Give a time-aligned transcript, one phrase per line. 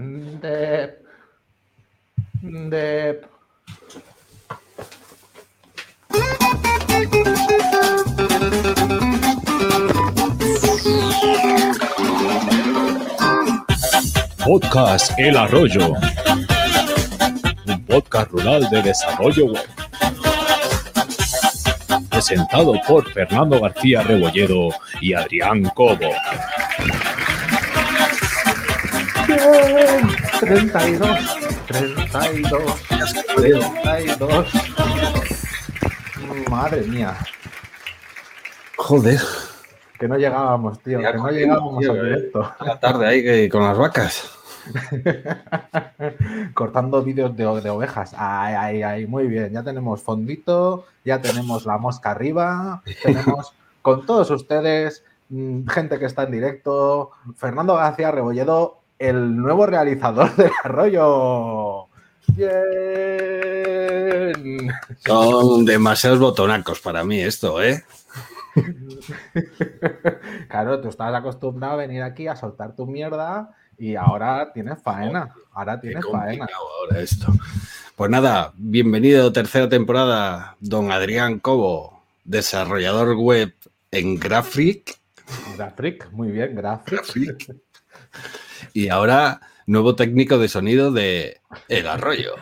[0.00, 1.04] Dep.
[2.40, 3.26] Dep.
[14.42, 15.92] Podcast El Arroyo.
[17.66, 19.68] Un podcast rural de desarrollo web.
[22.08, 24.70] Presentado por Fernando García Rebolledo
[25.02, 26.10] y Adrián Cobo.
[29.30, 31.18] 32,
[31.68, 32.76] 32,
[33.36, 34.52] 32.
[36.50, 37.16] Madre mía,
[38.76, 39.20] Joder,
[39.98, 42.02] que no llegábamos, tío, Ya que no llegábamos tío, al eh.
[42.02, 42.52] directo.
[42.64, 44.36] la tarde ahí que con las vacas.
[46.54, 48.14] Cortando vídeos de, de ovejas.
[48.16, 49.52] Ay, ay, ay, muy bien.
[49.52, 56.06] Ya tenemos fondito, ya tenemos la mosca arriba, tenemos con todos ustedes, mm, gente que
[56.06, 61.88] está en directo, Fernando García Rebolledo, el nuevo realizador del arroyo.
[62.36, 62.52] Bien.
[65.04, 67.82] Son demasiados botonacos para mí esto, ¿eh?
[70.48, 75.34] Claro, tú estabas acostumbrado a venir aquí a soltar tu mierda y ahora tienes faena.
[75.52, 76.46] Ahora Qué tienes faena.
[76.46, 77.32] complicado ahora esto.
[77.96, 83.54] Pues nada, bienvenido tercera temporada, don Adrián Cobo, desarrollador web
[83.90, 84.98] en Graphic.
[85.56, 86.92] Graphic, muy bien, Graphic.
[86.92, 87.56] Graphic.
[88.72, 92.32] Y ahora nuevo técnico de sonido de El Arroyo.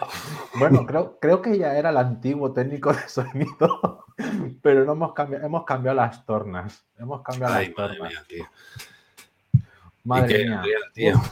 [0.55, 4.05] Bueno, creo, creo que ya era el antiguo técnico de sonido,
[4.63, 6.85] pero no hemos cambiado, hemos cambiado las tornas.
[6.99, 8.13] Hemos cambiado Ay, las madre tornas.
[8.13, 8.47] mía, tío.
[10.05, 10.63] Madre ¿Y qué, mía.
[10.95, 11.23] Tío?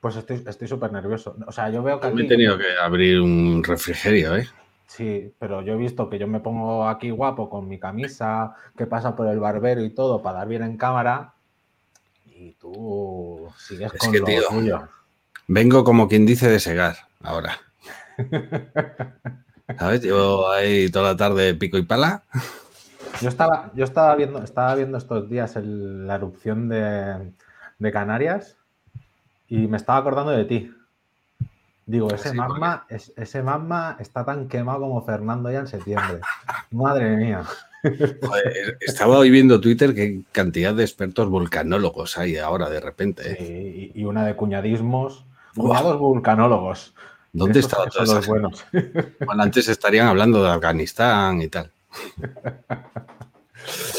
[0.00, 1.36] Pues estoy súper nervioso.
[1.46, 4.46] O sea, yo veo que Me he aquí- tenido que abrir un refrigerio, ¿eh?
[4.86, 8.86] Sí, pero yo he visto que yo me pongo aquí guapo con mi camisa, que
[8.86, 11.34] pasa por el barbero y todo para dar bien en cámara.
[12.40, 14.88] Y tú sigues Es con que, lo tío, tuyo.
[15.48, 17.58] Vengo como quien dice de segar ahora.
[19.76, 20.02] ¿Sabes?
[20.02, 22.22] Llevo ahí toda la tarde pico y pala.
[23.20, 27.32] Yo estaba, yo estaba viendo, estaba viendo estos días el- la erupción de,
[27.78, 28.56] de Canarias
[29.48, 30.72] y me estaba acordando de ti.
[31.86, 36.20] Digo, ese Sí, magma, es- ese magma está tan quemado como Fernando ya en septiembre.
[36.70, 37.42] Madre mía.
[37.82, 43.32] Joder, estaba hoy viendo Twitter qué cantidad de expertos volcanólogos hay ahora de repente.
[43.32, 43.36] ¿eh?
[43.38, 45.24] Sí, y, una de cuñadismos,
[45.54, 46.94] cuñados vulcanólogos.
[47.32, 48.64] ¿Dónde Esos estaba esa los buenos?
[49.26, 51.70] Bueno, antes estarían hablando de Afganistán y tal.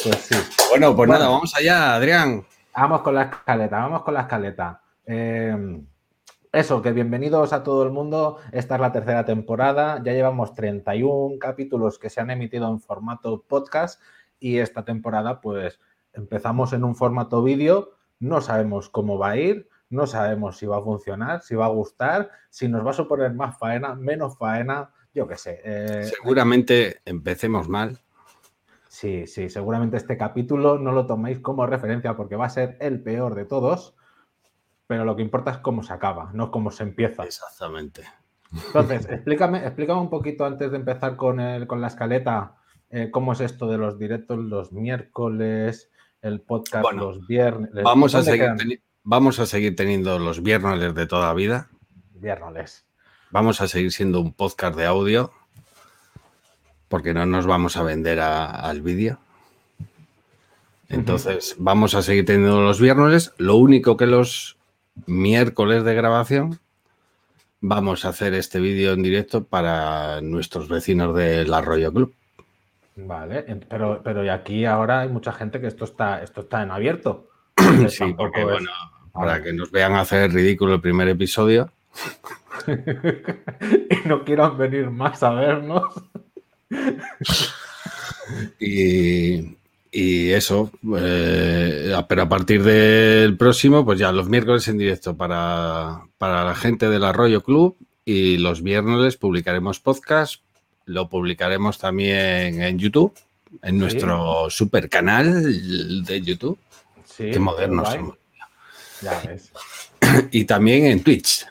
[0.03, 0.35] Pues sí.
[0.69, 1.13] Bueno, pues Bueno.
[1.13, 2.43] nada, vamos allá, Adrián.
[2.73, 4.81] Vamos con la escaleta, vamos con la escaleta.
[5.05, 5.81] Eh,
[6.51, 8.37] eso, que bienvenidos a todo el mundo.
[8.51, 10.01] Esta es la tercera temporada.
[10.03, 14.01] Ya llevamos 31 capítulos que se han emitido en formato podcast
[14.39, 15.79] y esta temporada pues
[16.13, 17.91] empezamos en un formato vídeo.
[18.19, 21.69] No sabemos cómo va a ir, no sabemos si va a funcionar, si va a
[21.69, 25.61] gustar, si nos va a suponer más faena, menos faena, yo qué sé.
[25.63, 27.99] Eh, Seguramente empecemos mal.
[28.87, 33.03] Sí, sí, seguramente este capítulo no lo toméis como referencia porque va a ser el
[33.03, 33.95] peor de todos,
[34.89, 37.23] pero lo que importa es cómo se acaba, no cómo se empieza.
[37.23, 38.01] Exactamente.
[38.51, 42.55] Entonces, explícame, explícame un poquito antes de empezar con, el, con la escaleta,
[42.89, 45.91] eh, cómo es esto de los directos los miércoles,
[46.23, 47.69] el podcast Bueno, los viernes.
[47.83, 51.69] Vamos a, ¿Dónde seguir vamos a seguir teniendo los viernes de toda vida.
[52.15, 52.87] Viernes.
[53.29, 55.31] Vamos a seguir siendo un podcast de audio.
[56.87, 59.19] Porque no nos vamos a vender a- al vídeo.
[60.89, 63.33] Entonces, vamos a seguir teniendo los viernes.
[63.37, 64.57] Lo único que los
[65.07, 66.59] miércoles de grabación
[67.61, 72.13] vamos a hacer este vídeo en directo para nuestros vecinos del Arroyo Club.
[72.95, 76.71] Vale, pero, pero y aquí ahora hay mucha gente que esto está, esto está en
[76.71, 77.27] abierto.
[77.89, 78.71] Sí, porque es- bueno,
[79.13, 81.71] para que nos vean hacer ridículo el primer episodio.
[82.67, 85.83] y no quieran venir más a vernos.
[88.59, 89.57] Y,
[89.91, 96.01] y eso, eh, pero a partir del próximo, pues ya los miércoles en directo para,
[96.17, 97.75] para la gente del Arroyo Club
[98.05, 100.41] y los viernes publicaremos podcast,
[100.85, 103.13] lo publicaremos también en YouTube,
[103.63, 106.57] en nuestro super canal de YouTube.
[107.05, 108.17] Sí, Qué modernos somos.
[109.01, 109.51] Ya ves.
[110.31, 111.45] Y también en Twitch.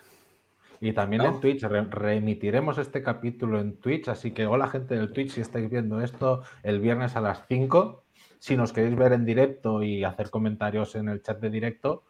[0.80, 1.28] Y también ¿No?
[1.28, 5.40] en Twitch, re- reemitiremos este capítulo en Twitch, así que hola gente del Twitch, si
[5.40, 8.04] estáis viendo esto el viernes a las 5,
[8.38, 12.04] si nos queréis ver en directo y hacer comentarios en el chat de directo,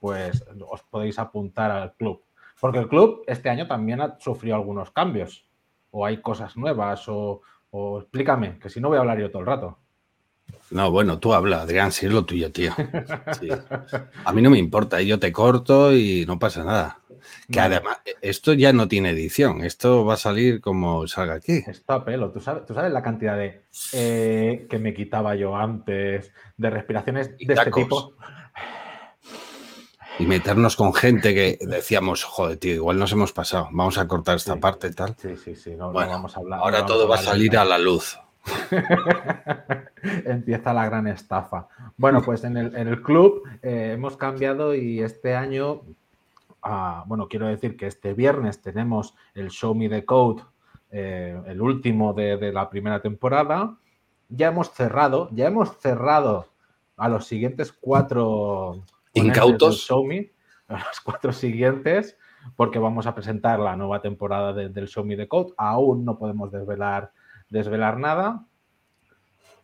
[0.00, 2.22] pues os podéis apuntar al club.
[2.60, 5.46] Porque el club este año también ha sufrido algunos cambios,
[5.90, 9.40] o hay cosas nuevas, o, o explícame, que si no voy a hablar yo todo
[9.40, 9.78] el rato.
[10.70, 12.72] No, bueno, tú habla, Adrián, si es lo tuyo, tío.
[14.24, 16.98] A mí no me importa, yo te corto y no pasa nada.
[17.50, 21.62] Que además, esto ya no tiene edición, esto va a salir como salga aquí.
[21.66, 25.56] Esto a pelo, ¿tú sabes, tú sabes la cantidad de eh, que me quitaba yo
[25.56, 28.14] antes, de respiraciones de este tipo.
[30.18, 34.36] Y meternos con gente que decíamos, joder, tío, igual nos hemos pasado, vamos a cortar
[34.36, 35.16] esta parte y tal.
[35.18, 36.60] Sí, sí, sí, no, vamos a hablar.
[36.60, 38.16] Ahora todo va a salir a la luz.
[40.02, 41.68] Empieza la gran estafa.
[41.96, 45.82] Bueno, pues en el, club eh, hemos cambiado y este año,
[46.64, 50.42] ah, bueno, quiero decir que este viernes tenemos el Show Me the Code,
[50.90, 53.76] eh, el último de, la primera temporada.
[54.28, 56.48] Ya hemos cerrado, ya hemos cerrado
[56.96, 60.32] a los siguientes cuatro incautos Show Me,
[60.68, 62.16] a los cuatro siguientes,
[62.56, 65.52] porque vamos a presentar la nueva temporada del Show Me the Code.
[65.56, 67.12] Aún no podemos desvelar
[67.48, 68.46] desvelar nada.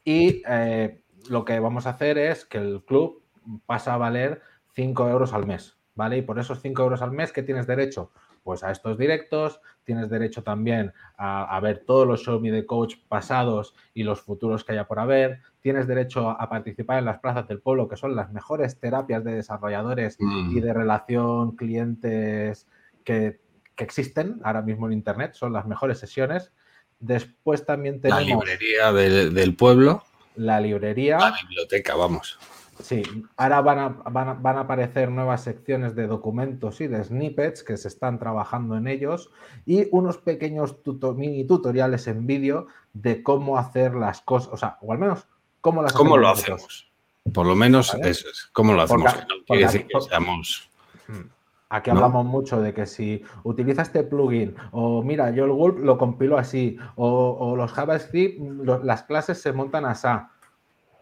[0.05, 3.23] Y eh, lo que vamos a hacer es que el club
[3.67, 4.43] pasa a valer
[4.75, 6.17] 5 euros al mes, ¿vale?
[6.17, 8.11] Y por esos 5 euros al mes, ¿qué tienes derecho?
[8.43, 12.95] Pues a estos directos, tienes derecho también a, ver todos los show me de coach
[13.07, 17.47] pasados y los futuros que haya por haber, tienes derecho a participar en las plazas
[17.47, 20.61] del pueblo, que son las mejores terapias de desarrolladores y mm.
[20.61, 22.67] de relación clientes
[23.05, 23.41] que,
[23.77, 26.53] que existen ahora mismo en Internet, son las mejores sesiones
[27.01, 28.23] Después también tenemos...
[28.23, 30.05] La librería del pueblo.
[30.37, 31.19] La librería.
[31.19, 32.39] La biblioteca, vamos.
[32.83, 33.03] Sí,
[33.37, 37.89] ahora van a, van, a, aparecer nuevas secciones de documentos y de snippets que se
[37.89, 39.31] están trabajando en ellos
[39.67, 40.77] y unos pequeños
[41.17, 45.27] mini tutoriales en vídeo de cómo hacer las cosas, o sea, o al menos
[45.61, 46.91] cómo las ¿Cómo lo hacemos?
[47.33, 49.15] Por lo menos es, cómo lo hacemos.
[49.47, 50.69] quiere decir que seamos...
[51.07, 51.29] Hmm.
[51.73, 55.99] Aquí hablamos mucho de que si utiliza este plugin o mira, yo el Gulp lo
[55.99, 58.41] compilo así o, los JavaScript,
[58.83, 60.09] las clases se montan así.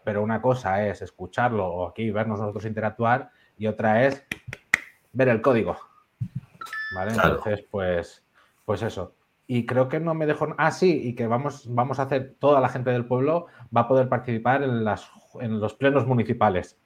[0.03, 4.23] Pero una cosa es escucharlo o aquí vernos nosotros interactuar y otra es
[5.13, 5.77] ver el código.
[6.95, 7.11] ¿Vale?
[7.11, 8.23] Entonces, pues,
[8.65, 9.15] pues eso.
[9.47, 10.53] Y creo que no me dejo.
[10.57, 13.87] Ah, sí, y que vamos, vamos a hacer, toda la gente del pueblo va a
[13.87, 15.09] poder participar en, las,
[15.39, 16.79] en los plenos municipales.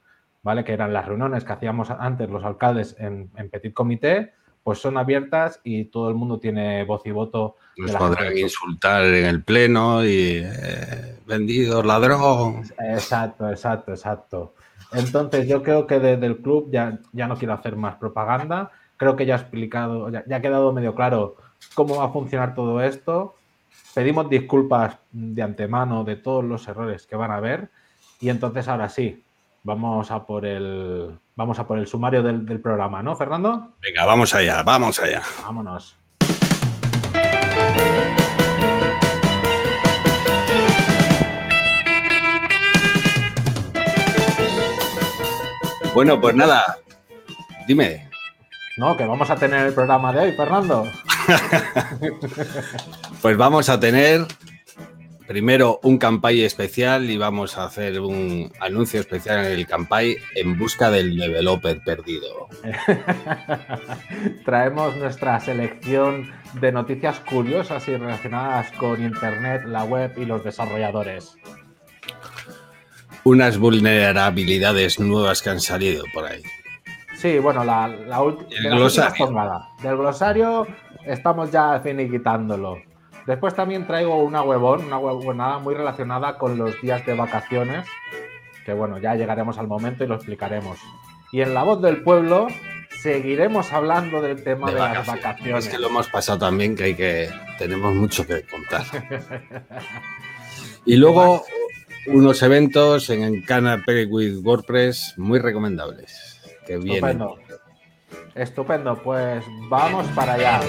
[0.44, 0.62] ¿vale?
[0.62, 4.34] Que eran las reuniones que hacíamos antes los alcaldes en, Petit Comité,
[4.64, 7.56] pues son abiertas y todo el mundo tiene voz y voto.
[7.76, 12.64] Nos podrán insultar en el pleno y eh, vendido, ladrón.
[12.78, 14.54] Exacto, exacto, exacto.
[14.92, 18.72] Entonces yo creo que desde el club ya, ya no quiero hacer más propaganda.
[18.96, 21.36] Creo que ya ha explicado, ya, ya ha quedado medio claro
[21.74, 23.36] cómo va a funcionar todo esto.
[23.94, 27.70] Pedimos disculpas de antemano de todos los errores que van a haber.
[28.20, 29.24] Y entonces ahora sí,
[29.64, 33.74] Vamos a por el, vamos a por el sumario del, programa, ¿no, Fernando?
[33.80, 35.22] Venga, vamos allá, vamos allá.
[35.42, 35.96] Vámonos.
[45.92, 46.78] Bueno, pues nada,
[47.68, 48.10] dime.
[48.76, 50.90] No, que vamos a tener el programa de hoy, Fernando.
[53.22, 54.26] pues vamos a tener
[55.26, 60.58] primero un campay especial y vamos a hacer un anuncio especial en el campay en
[60.58, 62.48] busca del developer perdido.
[64.44, 66.30] Traemos nuestra selección
[66.60, 71.36] de noticias curiosas y relacionadas con Internet, la web y los desarrolladores.
[73.24, 76.42] Unas vulnerabilidades nuevas que han salido por ahí.
[77.16, 77.88] Sí, bueno, la,
[78.20, 78.60] última...
[79.82, 80.66] Del glosario
[81.06, 82.82] estamos ya finiquitándolo.
[83.26, 87.86] Después también traigo una huevón, una huevonada muy relacionada con los días de vacaciones,
[88.66, 90.78] que bueno, ya llegaremos al momento y lo explicaremos.
[91.32, 92.48] Y en la voz del pueblo
[93.00, 95.66] seguiremos hablando del tema de, las vacaciones.
[95.66, 97.28] Es que lo hemos pasado también, que hay que
[97.58, 98.84] tenemos mucho que contar.
[100.84, 101.44] y luego
[102.06, 106.40] unos eventos en Canapé with WordPress muy recomendables.
[106.66, 107.36] Que Estupendo.
[108.34, 110.60] Estupendo, pues vamos para allá.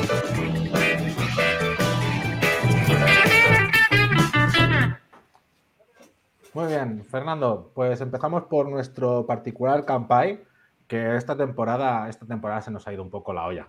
[6.55, 10.39] Muy bien, Fernando, pues empezamos por nuestro particular campaign,
[10.87, 13.67] que esta temporada, esta temporada se nos ha ido un poco la olla.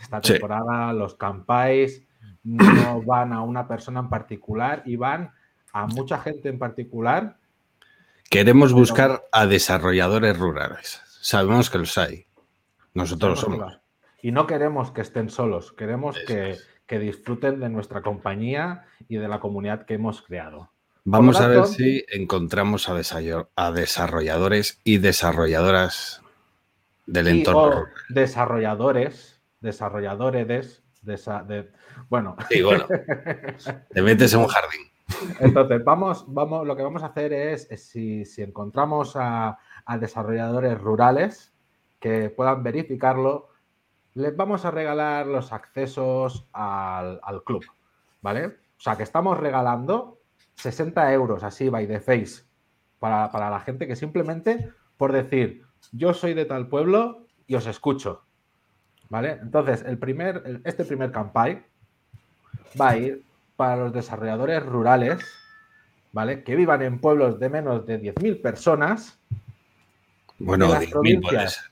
[0.00, 2.06] Esta temporada los campais
[2.42, 5.30] no van a una persona en particular y van
[5.74, 7.36] a mucha gente en particular.
[8.30, 11.02] Queremos buscar a desarrolladores rurales.
[11.20, 12.24] Sabemos que los hay.
[12.94, 13.78] Nosotros somos.
[14.22, 16.56] Y no queremos que estén solos, queremos que,
[16.86, 20.70] que disfruten de nuestra compañía y de la comunidad que hemos creado.
[21.08, 26.20] Vamos a ver si encontramos a, desarrolladores y desarrolladoras
[27.06, 27.86] del entorno.
[28.08, 31.70] desarrolladores, desarrolladores, de,
[32.08, 32.34] bueno.
[32.50, 32.86] Sí, bueno.
[33.94, 34.80] Te metes en un jardín.
[35.38, 39.58] Entonces, vamos, vamos, lo que vamos a hacer es, si, encontramos a,
[40.00, 41.54] desarrolladores rurales
[42.00, 43.50] que puedan verificarlo,
[44.14, 47.64] les vamos a regalar los accesos al, al club,
[48.22, 48.46] ¿vale?
[48.46, 50.15] O sea, que estamos regalando
[50.56, 52.44] 60 euros así, by the face,
[52.98, 57.66] para, para la gente que simplemente por decir, yo soy de tal pueblo y os
[57.66, 58.22] escucho.
[59.08, 59.38] ¿Vale?
[59.40, 61.64] Entonces, el primer, este primer campaign
[62.80, 65.24] va a ir para los desarrolladores rurales,
[66.12, 66.42] ¿vale?
[66.42, 69.20] Que vivan en pueblos de menos de 10.000 personas.
[70.38, 71.52] Bueno, En las 10.000 puede provincias.
[71.54, 71.64] ser.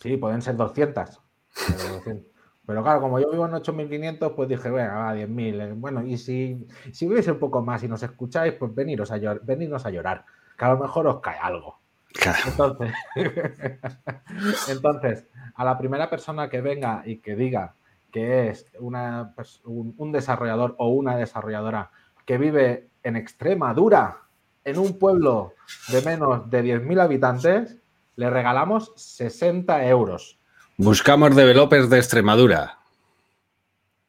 [0.00, 1.20] Sí, pueden ser 200.
[1.68, 2.33] Pero, 200.
[2.66, 5.60] Pero claro, como yo vivo en 8.500, pues dije, venga, va, 10.000.
[5.60, 9.18] eh, Bueno, y si, si vivís un poco más y nos escucháis, pues veniros a,
[9.18, 10.24] llor- venidnos a llorar,
[10.56, 11.78] que a lo mejor os cae algo.
[12.14, 12.38] Claro.
[12.46, 12.94] Entonces,
[14.68, 17.74] entonces, a la primera persona que venga y que diga
[18.12, 21.90] que es una, un, un desarrollador o una desarrolladora
[22.24, 24.18] que vive en Extremadura,
[24.64, 25.52] en un pueblo
[25.88, 27.76] de menos de 10.000 habitantes,
[28.16, 30.38] le regalamos 60 euros.
[30.76, 32.78] Buscamos developers de Extremadura.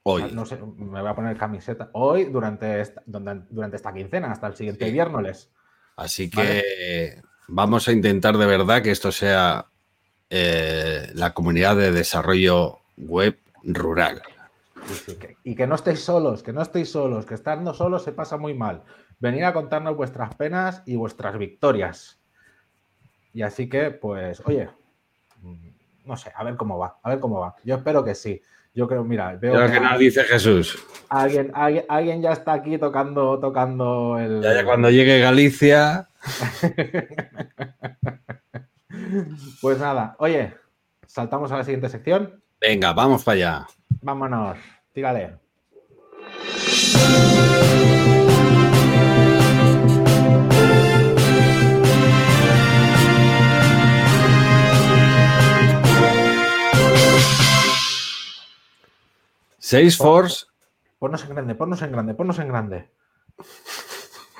[0.03, 0.23] Hoy.
[0.25, 1.89] Ah, No sé, me voy a poner camiseta.
[1.93, 4.91] Hoy, durante esta, durante, esta quincena, hasta el siguiente Sí.
[4.91, 5.49] viernes.
[5.97, 9.67] Así que vamos a intentar de verdad que esto sea
[10.29, 14.21] eh, la comunidad de desarrollo web rural.
[14.87, 18.03] Sí, sí, que- y que no estéis solos, que no estéis solos, que estando solos
[18.03, 18.83] se pasa muy mal.
[19.19, 22.19] Venid a contarnos vuestras penas y vuestras victorias.
[23.33, 24.69] Y así que, pues, oye,
[26.05, 27.55] no sé, a ver cómo va, a ver cómo va.
[27.63, 28.41] Yo espero que sí.
[28.73, 30.77] Yo creo, mira, veo que que nos dice Jesús.
[31.07, 34.41] alguien, alguien, alguien ya está aquí tocando, tocando el.
[34.41, 36.09] Ya, ya cuando llegue Galicia,
[39.61, 40.53] Pues nada, oye,
[41.05, 42.41] saltamos a la siguiente sección.
[42.59, 43.67] venga, vamos para allá.
[44.01, 44.57] Vámonos,
[44.93, 45.37] tírale.
[59.65, 60.45] Salesforce,
[60.99, 62.91] Ponnos en grande, ponnos en grande, ponnos en grande.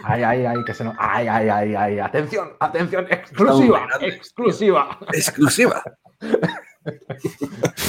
[0.04, 0.94] Ay, ay, ay, que se nos.
[1.00, 1.98] Ay, ay, ay, ay.
[1.98, 5.00] Atención, atención, exclusiva, exclusiva.
[5.12, 5.82] exclusiva.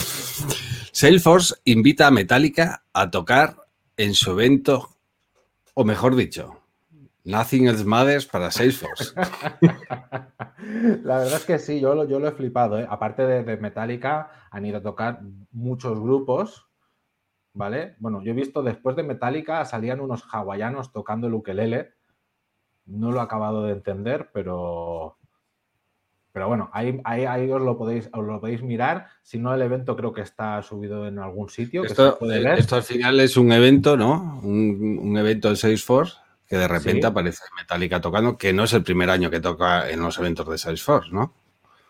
[0.93, 3.67] Salesforce invita a Metallica a tocar
[3.99, 4.97] en su evento,
[5.75, 6.63] o mejor dicho,
[7.25, 9.13] Nothing Else Matters para Salesforce.
[11.05, 12.79] La verdad es que sí, yo lo, yo lo he flipado.
[12.79, 12.87] ¿eh?
[12.89, 15.21] Aparte de, de Metallica, han ido a tocar
[15.53, 16.66] muchos grupos,
[17.57, 17.97] ¿vale?
[17.99, 21.95] Bueno, yo he visto después de Metallica salían unos hawaianos tocando el ukelele.
[22.85, 25.17] No lo he acabado de entender, pero.
[26.33, 29.07] Pero bueno, ahí, ahí, ahí os, lo podéis, os lo podéis mirar.
[29.23, 31.81] Si no, el evento creo que está subido en algún sitio.
[31.81, 32.59] Que Esto, se puede ver.
[32.59, 34.39] esto al final es un evento, ¿no?
[34.43, 37.07] Un, un evento de Salesforce que de repente Sí.
[37.07, 40.59] aparece Metallica tocando, que no es el primer año que toca en los eventos de
[40.59, 41.33] Salesforce, ¿no?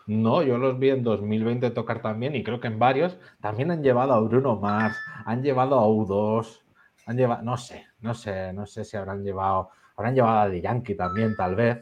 [0.07, 3.83] No, yo los vi en 2020 tocar también y creo que en varios también han
[3.83, 6.61] llevado a Bruno Mars, han llevado a U2,
[7.05, 10.61] han llevado, no sé, no sé, no sé si habrán llevado, habrán llevado a The
[10.61, 11.79] Yankee también, tal vez,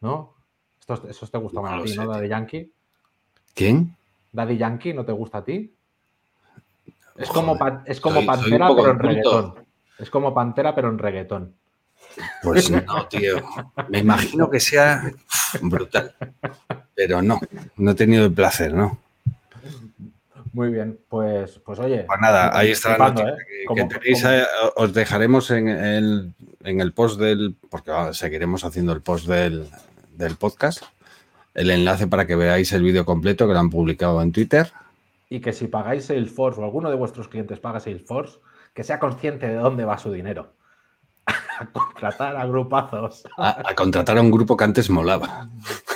[0.00, 0.34] ¿no?
[0.80, 2.08] Estos, esos te gustan No a ti, sé, ¿no?
[2.08, 2.72] Daddy Yankee.
[3.54, 3.94] ¿Quién?
[4.32, 5.72] Daddy Yankee, ¿no te gusta a ti?
[7.16, 9.54] Es Joder, como, pa- es como soy- Pantera, pero en reggaetón.
[9.98, 11.54] Es como Pantera, pero en reggaetón.
[12.42, 13.36] Pues no, tío.
[13.88, 15.02] Me imagino que sea
[15.62, 16.14] brutal.
[16.94, 17.40] Pero no,
[17.76, 18.98] no he tenido el placer, ¿no?
[20.52, 22.04] Muy bien, pues, pues oye.
[22.06, 23.36] Pues nada, ahí está la noticia ¿eh?
[23.74, 24.24] que, tenéis.
[24.24, 24.44] eh,
[24.76, 26.32] os dejaremos en el,
[26.64, 27.54] en el post del.
[27.70, 29.68] Porque ah, seguiremos haciendo el post del,
[30.16, 30.82] del podcast.
[31.54, 34.72] El enlace para que veáis el vídeo completo que lo han publicado en Twitter.
[35.28, 38.38] y que si pagáis Salesforce o alguno de vuestros clientes paga Salesforce,
[38.74, 40.52] que sea consciente de dónde va su dinero.
[41.60, 43.22] A contratar a grupazos.
[43.36, 45.48] A, a contratar a un grupo que antes molaba.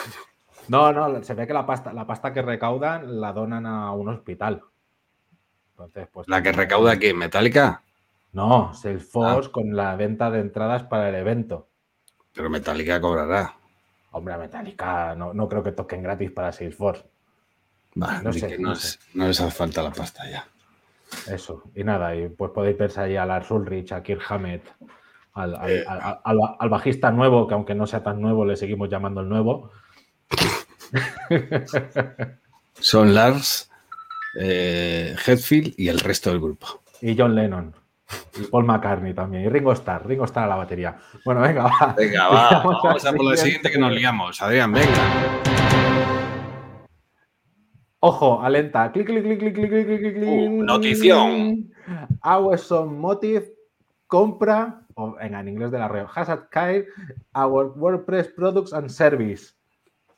[0.69, 4.09] No, no, se ve que la pasta, la pasta que recaudan la donan a un
[4.09, 4.63] hospital.
[5.71, 6.29] Entonces, pues.
[6.29, 7.83] La que recauda aquí en Metallica.
[8.33, 8.75] No, Ah.
[8.75, 11.69] Salesforce con la venta de entradas para el evento.
[12.35, 13.55] Pero Metallica cobrará.
[14.13, 17.05] Hombre, Metallica no, no creo que toquen gratis para Salesforce.
[17.97, 18.89] Vale, No sé, no no, sé.
[18.89, 20.47] es- no les hace falta la pasta ya.
[21.33, 24.65] Eso, y nada, y pues podéis verse ahí a Lars Ulrich, a Kirk Hammett,
[25.35, 28.89] al, al- al- al- al bajista nuevo, que aunque no sea tan nuevo, le seguimos
[28.89, 29.71] llamando el nuevo.
[32.81, 33.71] Son Lars,
[34.41, 36.83] eh, Hetfield y el resto del grupo.
[37.01, 37.75] Y John Lennon.
[38.39, 39.45] Y Paul McCartney también.
[39.45, 40.07] Y Ringo Starr.
[40.07, 40.97] Ringo Starr a la batería.
[41.25, 41.95] Bueno, venga, va.
[41.97, 42.51] Venga, va.
[42.51, 44.41] Vamos, vamos a por lo siguiente que nos liamos.
[44.43, 45.41] Adrián, venga.
[48.01, 48.93] Ojo, alenta.
[48.93, 50.29] Clic, clic, clic, clic, clic, clic, clic, clic.
[50.29, 51.73] Uh, notición.
[52.21, 53.55] Awesome Motive
[54.07, 56.87] compra, o en, en inglés de la red, Hazard Kyle,
[57.35, 59.55] our WordPress products and service.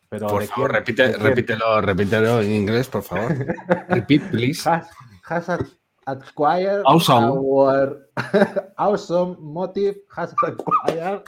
[0.08, 0.80] Pero Por ¿de favor, quién?
[0.80, 3.32] repite, repítelo, repítelo en inglés, por favor.
[3.88, 4.68] Repeat, please.
[4.68, 4.88] Has,
[5.24, 5.48] has
[6.06, 7.26] acquired Awesome.
[7.32, 8.08] our
[8.78, 11.22] awesome motive has acquired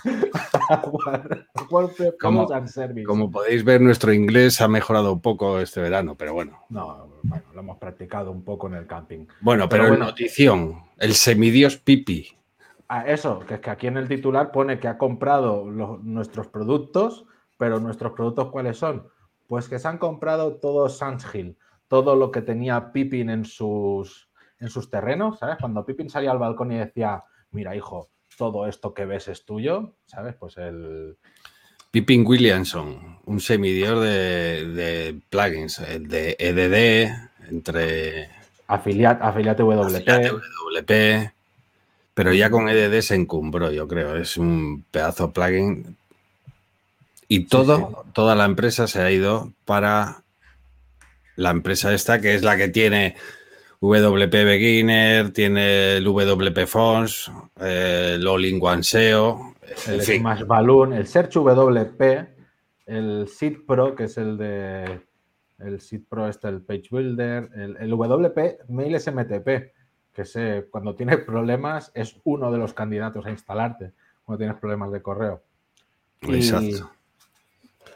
[0.71, 3.05] our WordPress Como- products and service.
[3.05, 6.65] Como podéis ver, nuestro inglés ha mejorado un poco este verano, pero bueno.
[6.69, 9.27] No, bueno, lo hemos practicado un poco en el camping.
[9.41, 10.07] Bueno, Pero pero, bueno.
[10.07, 12.29] notición, el semidios Pipi.
[12.89, 16.47] Ah, eso, que es que aquí en el titular pone que ha comprado los- nuestros
[16.47, 17.27] productos,
[17.59, 19.07] pero nuestros productos ¿cuáles son?
[19.47, 20.89] Pues que se han comprado todo
[21.35, 25.57] Hill, todo lo que tenía Pippin en sus, en sus terrenos, ¿sabes?
[25.61, 29.97] Cuando Pippin salía al balcón y decía, mira hijo, todo esto que ves es tuyo,
[30.07, 30.35] ¿sabes?
[30.37, 31.19] Pues el...
[31.91, 38.29] Pippin Williamson, un semidios de, de plugins, eh, de EDD, entre
[38.69, 39.97] Afiliate, Afiliate WP.
[39.97, 41.33] Afiliate WP,
[42.13, 44.15] pero ya con EDD se encumbró, yo creo.
[44.17, 45.97] Es un pedazo de plugin.
[47.29, 50.25] Y todo, toda la empresa se ha ido para
[51.37, 53.17] la empresa esta, que es la que tiene
[53.81, 57.31] WP Beginner, tiene el WP Fonts,
[57.61, 60.03] el All en el.
[60.03, 62.29] Smash Balloon, el Search WP,
[62.87, 65.01] el Seed Pro, que es el de
[65.59, 69.73] el Seed Pro, este, el Page Builder, el, el WP Mail SMTP,
[70.13, 73.93] que sé, cuando tienes problemas es uno de los candidatos a instalarte
[74.25, 75.43] cuando tienes problemas de correo.
[76.23, 76.91] Exacto.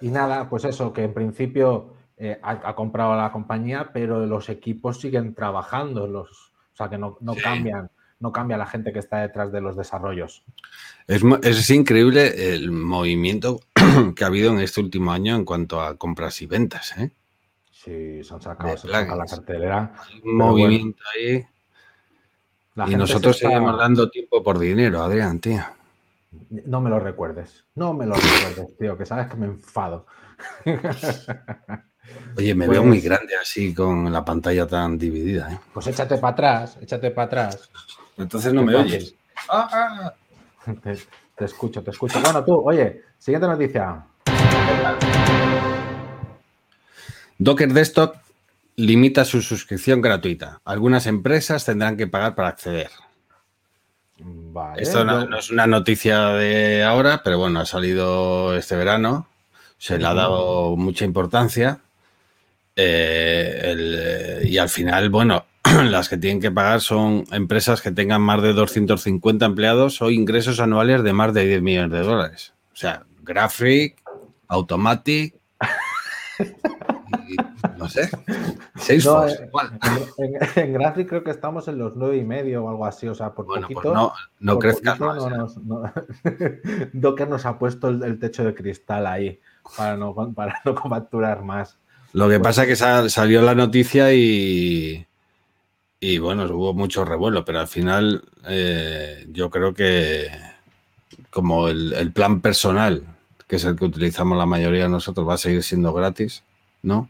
[0.02, 4.48] Y nada, pues eso, que en principio eh, ha, ha comprado la compañía, pero los
[4.48, 7.40] equipos siguen trabajando, los, o sea que no, no Sí.
[7.40, 7.90] cambian,
[8.20, 10.44] no cambia la gente que está detrás de los desarrollos.
[11.08, 13.60] Es, es increíble el movimiento
[14.14, 16.96] que ha habido en este último año en cuanto a compras y ventas.
[16.98, 17.10] ¿eh?
[17.70, 19.92] Sí, se han sacado, se la cartelera.
[20.24, 21.44] Un movimiento ahí.
[22.90, 25.60] Y nosotros está- seguimos dando tiempo por dinero, Adrián, tío.
[26.50, 30.06] No me lo recuerdes, no me lo recuerdes, tío, que sabes que me enfado.
[32.36, 35.52] Oye, me Pues- veo muy grande así con la pantalla tan dividida.
[35.52, 35.58] ¿eh?
[35.72, 37.70] Pues échate para atrás, échate para atrás.
[38.16, 39.14] Entonces no me oyes.
[40.82, 40.96] Te,
[41.36, 42.20] te escucho, te escucho.
[42.20, 44.04] Bueno, tú, oye, siguiente noticia.
[47.38, 48.14] Docker Desktop
[48.76, 50.60] limita su suscripción gratuita.
[50.64, 52.90] Algunas empresas tendrán que pagar para acceder.
[54.24, 54.82] Vale.
[54.82, 59.26] Esto no, yo- no es una noticia de ahora, pero bueno, ha salido este verano.
[59.78, 61.80] Se le ha dado mucha importancia.
[62.76, 63.60] Eh,
[64.42, 65.44] el, y al final, bueno,
[65.84, 70.60] las que tienen que pagar son empresas que tengan más de 250 empleados o ingresos
[70.60, 72.52] anuales de más de 10 millones de dólares.
[72.72, 73.96] O sea, Graphic,
[74.48, 75.34] Automatic,
[77.82, 78.08] no sé,
[78.76, 79.48] Salesforce.
[79.52, 80.08] No, eh.
[80.18, 83.06] En, en- en Graphic creo que estamos en los nueve y medio o algo así,
[83.08, 83.80] o sea, por Bueno, poquito.
[83.82, 85.16] pues no, no por crezcas poquito más.
[85.16, 85.38] no ¿eh?
[85.38, 85.92] nos- no-
[86.92, 89.38] Docker nos ha puesto el, el techo de cristal ahí
[89.76, 91.76] para no, para no facturar más.
[92.12, 95.06] Lo que Pues- pasa es que sal- salió la noticia y,
[96.00, 100.28] y bueno, hubo mucho revuelo, pero al final eh, yo creo que
[101.30, 103.04] como el, el plan personal,
[103.46, 106.42] que es el que utilizamos la mayoría de nosotros, va a seguir siendo gratis,
[106.82, 107.08] ¿no?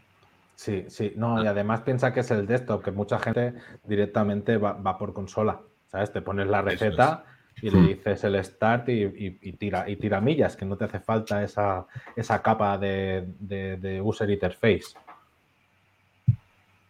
[0.62, 4.75] Sí, sí, no, y además piensa que es el desktop, que mucha gente directamente va,
[4.75, 6.12] va por consola, ¿sabes?
[6.12, 7.25] Te pones la receta
[7.61, 7.87] y le Hmm.
[7.88, 11.42] dices el start y, y- y tira, y tira millas, que no te hace falta
[11.42, 14.94] esa, esa capa de, de- de user interface.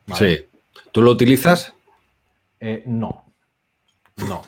[0.07, 0.37] ¿Vale?
[0.37, 0.49] Sí.
[0.93, 1.75] ¿Tú lo utilizas?
[2.61, 3.25] Eh, no,
[4.29, 4.43] no.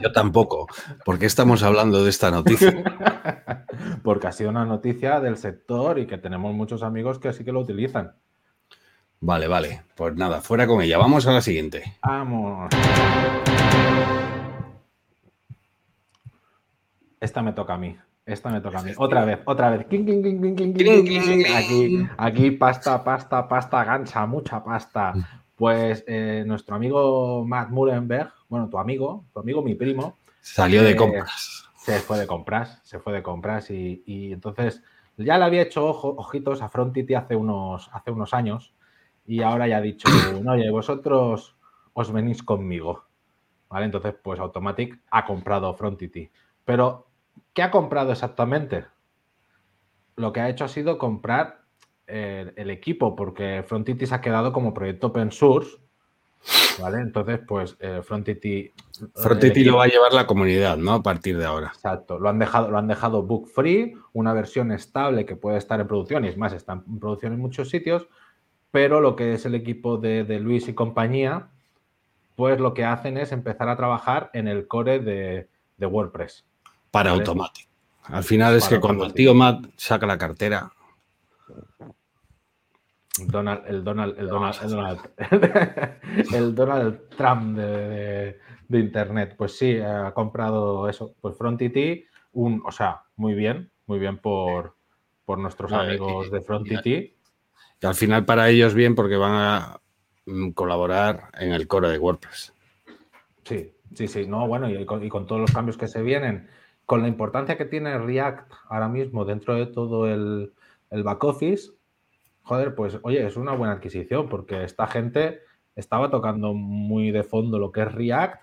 [0.00, 0.66] Yo tampoco.
[1.04, 2.72] ¿Por qué estamos hablando de esta noticia?
[4.02, 7.52] Porque ha sido una noticia del sector y que tenemos muchos amigos que sí que
[7.52, 8.14] lo utilizan.
[9.20, 9.82] Vale, vale.
[9.94, 10.96] Pues nada, fuera con ella.
[10.96, 11.96] Vamos a la siguiente.
[12.02, 12.70] Vamos.
[17.20, 17.96] Esta me toca a mí.
[18.24, 18.92] Esta me toca a mí.
[18.96, 19.86] Otra vez, otra vez.
[21.54, 25.12] Aquí, aquí pasta, pasta, pasta, gancha, mucha pasta.
[25.54, 30.90] Pues eh, nuestro amigo Matt Mullenberg, bueno, tu amigo, tu amigo, mi primo, Salió de
[30.92, 31.68] Eh, compras.
[31.76, 34.82] se fue de compras, se fue de compras y, y entonces
[35.16, 38.74] ya le había hecho ojo- ojitos a Frontity hace unos, hace unos años
[39.26, 40.08] y ahora ya ha dicho,
[40.42, 41.56] no, oye, vosotros
[41.94, 43.04] os venís conmigo.
[43.68, 43.84] ¿Vale?
[43.84, 46.28] Entonces, pues Automatic ha comprado Frontity.
[46.64, 47.06] Pero,
[47.54, 48.84] ¿qué ha comprado exactamente?
[50.16, 51.62] Lo que ha hecho ha sido comprar
[52.08, 55.76] eh, el equipo, porque Frontity se ha quedado como proyecto open source.
[56.80, 56.98] ¿Vale?
[57.00, 58.72] Entonces, pues eh, Frontity.
[59.00, 60.94] el Frontity equipo- lo va a llevar la comunidad, ¿no?
[60.94, 61.68] A partir de ahora.
[61.74, 65.78] Exacto, lo han dejado, lo han dejado book free, una versión estable que puede estar
[65.80, 68.08] en producción, y es más, está en producción en muchos sitios,
[68.70, 71.48] pero lo que es el equipo de, de Luis y compañía,
[72.36, 76.44] pues lo que hacen es empezar a trabajar en el core de, de WordPress.
[76.90, 77.20] Para Vale.
[77.22, 77.68] Automatic.
[78.04, 80.72] Al final es Para que cuando el tío Matt saca la cartera,
[83.28, 85.00] Donald, el Donald, el Donald, el Donald,
[86.34, 89.34] el Donald Trump de, de- de Internet.
[89.36, 94.74] Pues sí, ha comprado eso, pues Frontity, un, o sea, muy bien, muy bien por,
[95.24, 97.16] por nuestros No, amigos y- de Frontity.
[97.80, 99.80] que al final para ellos bien porque van a
[100.26, 102.54] mm, colaborar en el core de WordPress.
[103.44, 106.48] Sí, sí, sí, no, bueno, y con, y con todos los cambios que se vienen,
[106.86, 110.52] con la importancia que tiene React ahora mismo dentro de todo el,
[110.90, 111.72] el back office,
[112.42, 115.40] joder, pues oye, es una buena adquisición porque esta gente
[115.76, 118.42] estaba tocando muy de fondo lo que es React,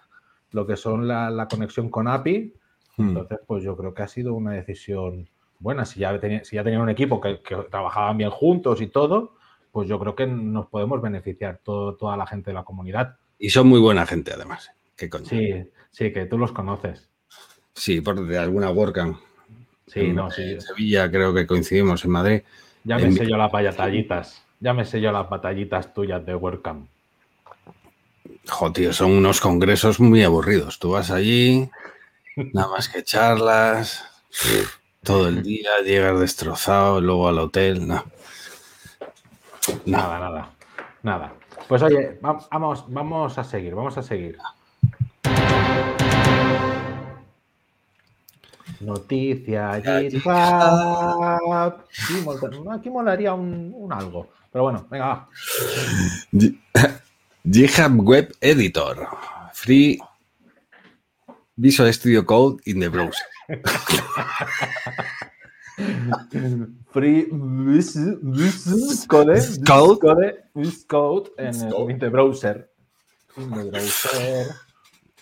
[0.51, 2.53] lo que son la, la conexión con API,
[2.99, 3.09] Hmm.
[3.09, 5.29] entonces pues yo creo que ha sido una decisión
[5.59, 5.85] buena.
[5.85, 9.35] Si ya, tenía, si ya tenían un equipo que, que trabajaban bien juntos y todo,
[9.71, 13.17] pues yo creo que nos podemos beneficiar todo- toda la gente de la comunidad.
[13.37, 14.71] Y son muy buena gente además.
[14.95, 15.25] ¿Qué coño?
[15.25, 17.07] Sí, sí, que tú los conoces.
[17.75, 19.17] Sí, por de alguna WordCamp.
[19.85, 20.41] Sí, en, no, sí.
[20.53, 22.41] en Sevilla creo que coincidimos en Madrid.
[22.87, 24.41] Ya me sé yo las batallitas.
[24.61, 26.87] Ya me sé yo las batallitas tuyas de WordCamp.
[28.49, 30.79] Jo, tío, son unos congresos muy aburridos.
[30.79, 31.69] Tú vas allí,
[32.53, 34.05] nada más que charlas,
[35.03, 37.85] todo el día, llegas destrozado, luego al hotel.
[37.87, 38.05] No.
[39.85, 39.97] No.
[39.97, 40.49] Nada, nada.
[41.03, 41.33] Nada.
[41.67, 44.37] Pues oye, va- vamos, vamos a seguir, vamos a seguir.
[48.79, 51.83] Noticia, GitHub.
[51.91, 52.23] Sí,
[52.71, 54.29] Aquí molaría un, un algo.
[54.51, 55.29] Pero bueno, venga, va.
[57.43, 59.07] GitHub Web Editor.
[59.53, 59.99] Free
[61.55, 63.25] Visual Studio Code in the browser.
[66.91, 69.39] Free vis- vis- code,
[70.87, 71.29] Code.
[71.37, 71.91] en el Code.
[71.93, 72.69] in the browser.
[73.37, 74.55] In the browser.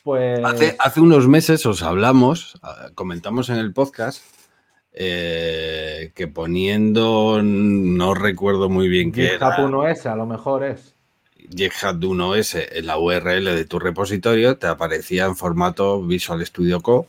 [0.06, 4.24] Pues Hace, hace unos meses os hablamos, ah, comentamos en el podcast,
[4.94, 10.94] eh, que poniendo, no recuerdo muy bien qué era, 1S a lo mejor es.
[11.50, 17.08] GitHub 1S en la URL de tu repositorio, te aparecía en formato Visual Studio Ujú.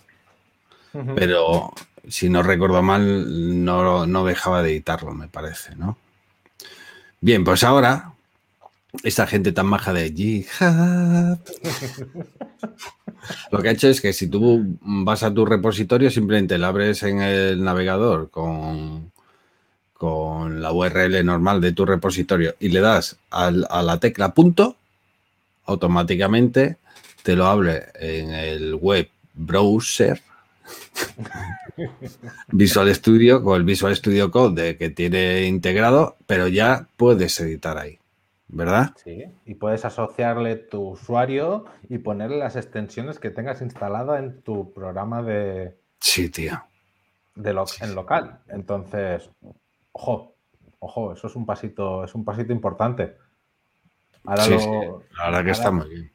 [1.15, 1.75] pero
[2.09, 5.99] si no recuerdo mal, no, no dejaba de editarlo, me parece, ¿no?
[7.21, 8.15] Bien, pues ahora,
[9.03, 11.39] esta gente tan maja de GitHub,
[13.51, 17.03] lo que ha hecho es que si tú vas a tu repositorio, simplemente la abres
[17.03, 19.13] en el navegador con,
[19.95, 24.77] con la URL normal de tu repositorio y le das a la tecla punto,
[25.67, 26.77] automáticamente
[27.23, 30.21] te lo abre en el web browser
[32.53, 37.79] Visual Studio con el Visual Studio Code de- que tiene integrado, pero ya puedes editar
[37.79, 37.99] ahí,
[38.49, 38.91] ¿verdad?
[38.97, 44.73] Sí, y puedes asociarle tu usuario y ponerle las extensiones que tengas instalada en tu
[44.73, 46.63] programa de, Sí, tío.
[47.35, 48.39] de lo- en local.
[48.49, 49.31] Entonces,
[49.93, 50.35] ojo,
[50.79, 53.17] ojo, eso es un pasito, es un pasito importante.
[54.25, 56.13] Ahora, Sí, lo, verdad que está muy bien.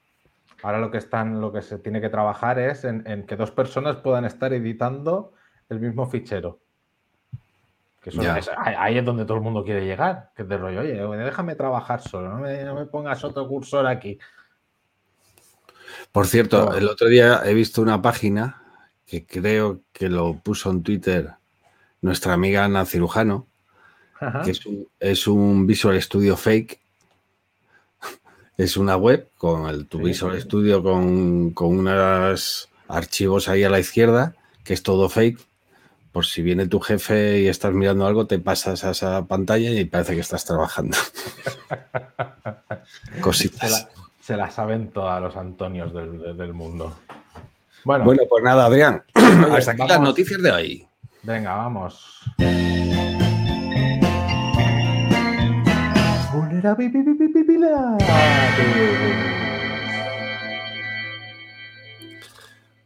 [0.63, 3.51] ahora lo que están, lo que se tiene que trabajar es en, en que dos
[3.51, 5.33] personas puedan estar editando
[5.69, 6.59] el mismo fichero.
[8.01, 8.11] Que
[8.57, 10.31] ahí es donde todo el mundo quiere llegar.
[10.35, 14.17] Que de rollo, oye, déjame trabajar solo, no me, no me pongas otro cursor aquí.
[16.11, 18.63] Por cierto, el otro día he visto una página
[19.05, 21.31] que creo que lo puso en Twitter
[22.01, 23.47] nuestra amiga Ana Cirujano,
[24.19, 24.41] Ajá.
[24.41, 26.79] que es un, es un Visual Studio fake.
[28.57, 30.41] Es una web con el, tu Sí, Visual sí.
[30.41, 35.39] Studio con, con unos archivos ahí a la izquierda, que es todo fake.
[36.11, 39.85] Por si viene tu jefe y estás mirando algo, te pasas a esa pantalla y
[39.85, 40.97] parece que estás trabajando.
[43.15, 43.71] Se, Cositas.
[43.71, 43.89] la-
[44.21, 46.95] se la saben todos los Antonios del, del- mundo.
[47.83, 49.03] Bueno, Bueno, pues nada, Adrián.
[49.15, 50.87] Oye, Hasta aquí las noticias de hoy.
[51.23, 52.21] venga, vamos.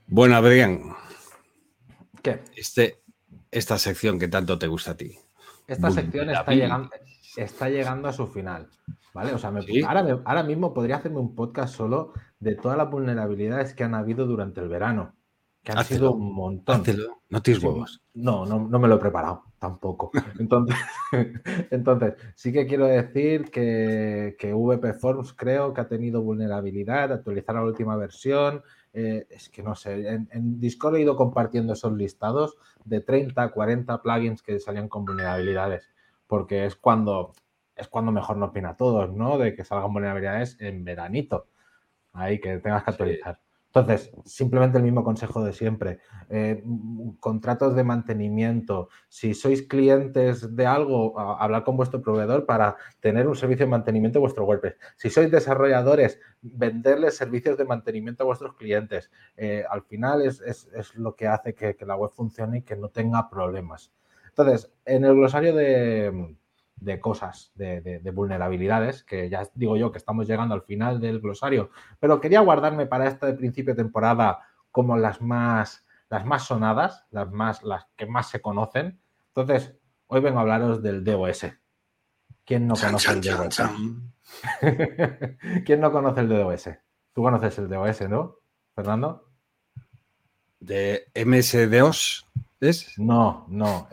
[0.07, 0.95] Bueno, Adrián,
[2.21, 2.41] ¿Qué?
[2.55, 2.99] este,
[3.57, 5.17] esta sección que tanto te gusta a ti.
[5.67, 6.89] Esta sección está llegando,
[7.37, 8.67] está llegando a su final.
[9.13, 9.33] ¿Vale?
[9.33, 9.81] O sea, me- Sí.
[9.81, 13.95] ahora, me- ahora mismo podría hacerme un podcast solo de todas las vulnerabilidades que han
[13.95, 15.13] habido durante el verano.
[15.63, 16.83] Que han sido un montón.
[17.29, 18.01] No tienes Sí, huevos.
[18.13, 20.11] No, no, no me lo he preparado tampoco.
[20.39, 20.75] Entonces,
[21.71, 27.55] entonces sí que quiero decir que, que VP Forms creo que ha tenido vulnerabilidad, actualizar
[27.55, 28.61] la última versión.
[28.95, 33.49] Eh, es que no sé, en, en Discord he ido compartiendo esos listados de 30,
[33.51, 35.89] 40 plugins que salían con vulnerabilidades,
[36.27, 37.33] porque es cuando,
[37.75, 39.37] es cuando mejor nos viene a todos, ¿no?
[39.37, 41.47] De que salgan vulnerabilidades en veranito,
[42.13, 43.21] ahí que tengas que Sí.
[43.75, 45.99] Entonces, simplemente el mismo consejo de siempre.
[46.29, 46.63] Eh,
[47.19, 48.87] contratos de mantenimiento.
[49.09, 54.19] Si sois clientes de algo, hablar con vuestro proveedor para tener un servicio de mantenimiento
[54.19, 54.77] de vuestro WordPress.
[54.95, 59.11] Si sois desarrolladores, venderles servicios de mantenimiento a vuestros clientes.
[59.35, 63.29] Eh, al final es, lo que hace que la web funcione y que no tenga
[63.29, 63.91] problemas.
[64.29, 66.37] Entonces, en el glosario de
[66.77, 71.69] de cosas, de, vulnerabilidades, que ya digo yo que estamos llegando al final del glosario,
[71.99, 74.39] pero quería guardarme para este principio de temporada
[74.71, 78.99] como las más, las más sonadas, las, más, las que más se conocen.
[79.27, 79.73] Entonces,
[80.07, 81.47] hoy vengo a hablaros del DOS.
[82.45, 83.61] ¿Quién no conoce el DOS?
[85.65, 86.69] ¿Quién no conoce el DOS?
[87.13, 88.35] Tú conoces el DOS, ¿no,
[88.75, 89.29] Fernando?
[90.59, 92.25] ¿De MS-DOS?
[92.59, 92.97] ¿Es?
[92.97, 93.87] No, no.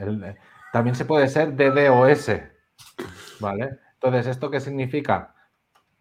[0.73, 2.52] también se puede ser DDoS.
[3.42, 3.78] ¿Vale?
[3.94, 5.35] Entonces, ¿esto qué significa?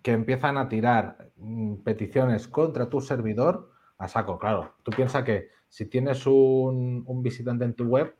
[0.02, 4.40] Que empiezan a tirar mm, peticiones contra tu servidor a saco.
[4.40, 8.16] Claro, tú piensas que si tienes un, visitante en tu web,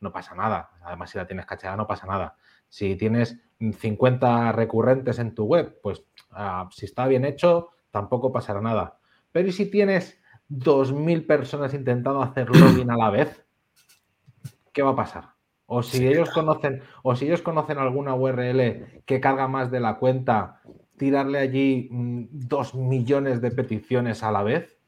[0.00, 0.70] no pasa nada.
[0.82, 2.36] Además, si la tienes cachada, no pasa nada.
[2.68, 8.60] Si tienes 50 recurrentes en tu web, pues ah, si está bien hecho, tampoco pasará
[8.60, 8.98] nada.
[9.32, 13.44] Pero ¿y si tienes 2.000 personas intentando hacer login a la vez?
[14.72, 15.33] ¿Qué va a pasar?
[15.66, 19.96] O si ellos conocen, o si ellos conocen alguna URL que carga más de la
[19.96, 20.60] cuenta,
[20.96, 24.78] tirarle allí mm, dos millones de peticiones a la vez.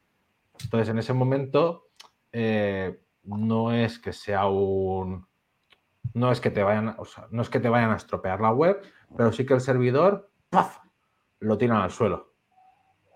[0.63, 1.87] Entonces, en ese momento,
[2.31, 5.27] eh, no es que sea un.
[6.13, 8.51] No es que te vayan, o sea, no es que te vayan a estropear la
[8.51, 8.81] web,
[9.15, 10.79] pero sí que el servidor ¡paf!
[11.39, 12.33] lo tiran al suelo.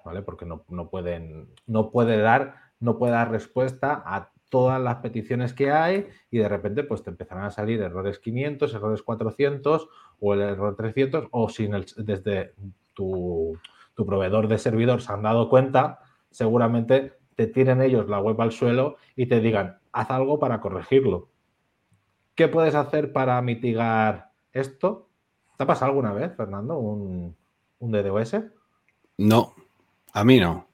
[0.03, 0.21] ¿Vale?
[0.21, 5.53] Porque no, no, pueden, no puede dar, no puede dar respuesta a todas las peticiones
[5.53, 9.87] que hay y de repente pues te empezarán a salir errores 500, errores 400
[10.19, 12.53] o el error 300 o si desde
[12.93, 13.57] tu,
[13.95, 15.99] proveedor de servidor se han dado cuenta,
[16.31, 21.29] seguramente te tiren ellos la web al suelo y te digan, haz algo para corregirlo.
[22.35, 25.07] ¿Qué puedes hacer para mitigar esto?
[25.55, 27.37] ¿Te ha pasado alguna vez, Fernando, un,
[27.79, 28.37] un DDoS?
[29.17, 29.53] No,
[30.11, 30.67] a mí no.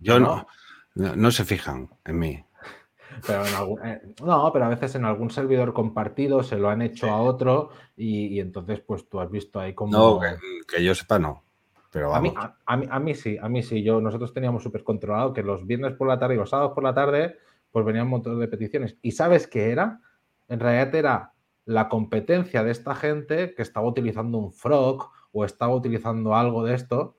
[0.00, 0.46] Yo no,
[0.94, 2.45] no se fijan en mí.
[3.26, 3.44] Pero
[3.84, 7.70] eh, no, pero a veces en algún servidor compartido se lo han hecho a otro
[7.96, 9.92] y, entonces pues tú has visto ahí como...
[9.92, 10.20] No,
[10.66, 11.44] que, yo sepa no.
[11.92, 12.34] Pero a, mí,
[12.66, 13.82] a, mí, sí, a mí sí.
[13.82, 16.84] Yo, nosotros teníamos súper controlado que los viernes por la tarde y los sábados por
[16.84, 17.36] la tarde
[17.70, 18.98] pues venían un montón de peticiones.
[19.02, 20.00] ¿Y sabes qué era?
[20.48, 21.32] En realidad era
[21.64, 26.74] la competencia de esta gente que estaba utilizando un frog o estaba utilizando algo de
[26.74, 27.16] esto,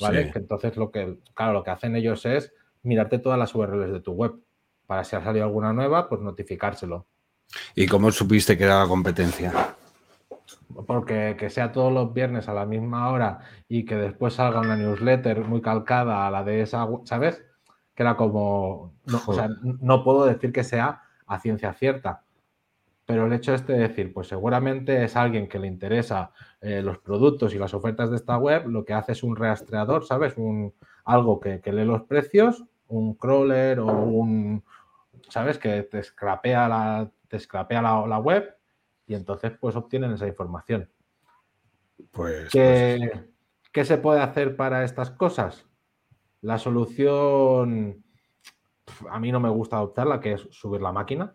[0.00, 0.30] ¿vale?
[0.30, 2.52] Que entonces lo que, claro, lo que hacen ellos es
[2.82, 4.34] mirarte todas las URLs de tu web
[4.86, 7.06] para si ha salido alguna nueva, pues notificárselo.
[7.74, 9.52] ¿Y cómo supiste que era la competencia?
[10.86, 14.76] Porque que sea todos los viernes a la misma hora y que después salga una
[14.76, 17.44] newsletter muy calcada a la de esa, ¿sabes?
[17.94, 22.24] Que era como, no, o sea, no puedo decir que sea a ciencia cierta,
[23.06, 26.98] pero el hecho este de decir, pues seguramente es alguien que le interesa eh, los
[26.98, 30.34] productos y las ofertas de esta web, lo que hace es un rastreador, ¿sabes?
[30.36, 34.64] Un, algo que, que lee los precios, un crawler o un,
[35.28, 35.58] ¿sabes?
[35.58, 37.38] Que te scrapea la, te
[37.70, 38.56] la, web
[39.06, 40.90] y entonces pues obtienen esa información.
[42.10, 43.24] Pues, ¿Qué, pues
[43.72, 45.66] ¿Qué, se puede hacer para estas cosas?
[46.40, 48.04] La solución,
[49.10, 51.34] a mí no me gusta adoptarla, que es subir la máquina.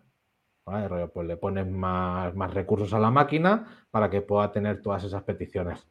[0.64, 5.24] Pues le pones más, más, recursos a la máquina para que pueda tener todas esas
[5.24, 5.88] peticiones.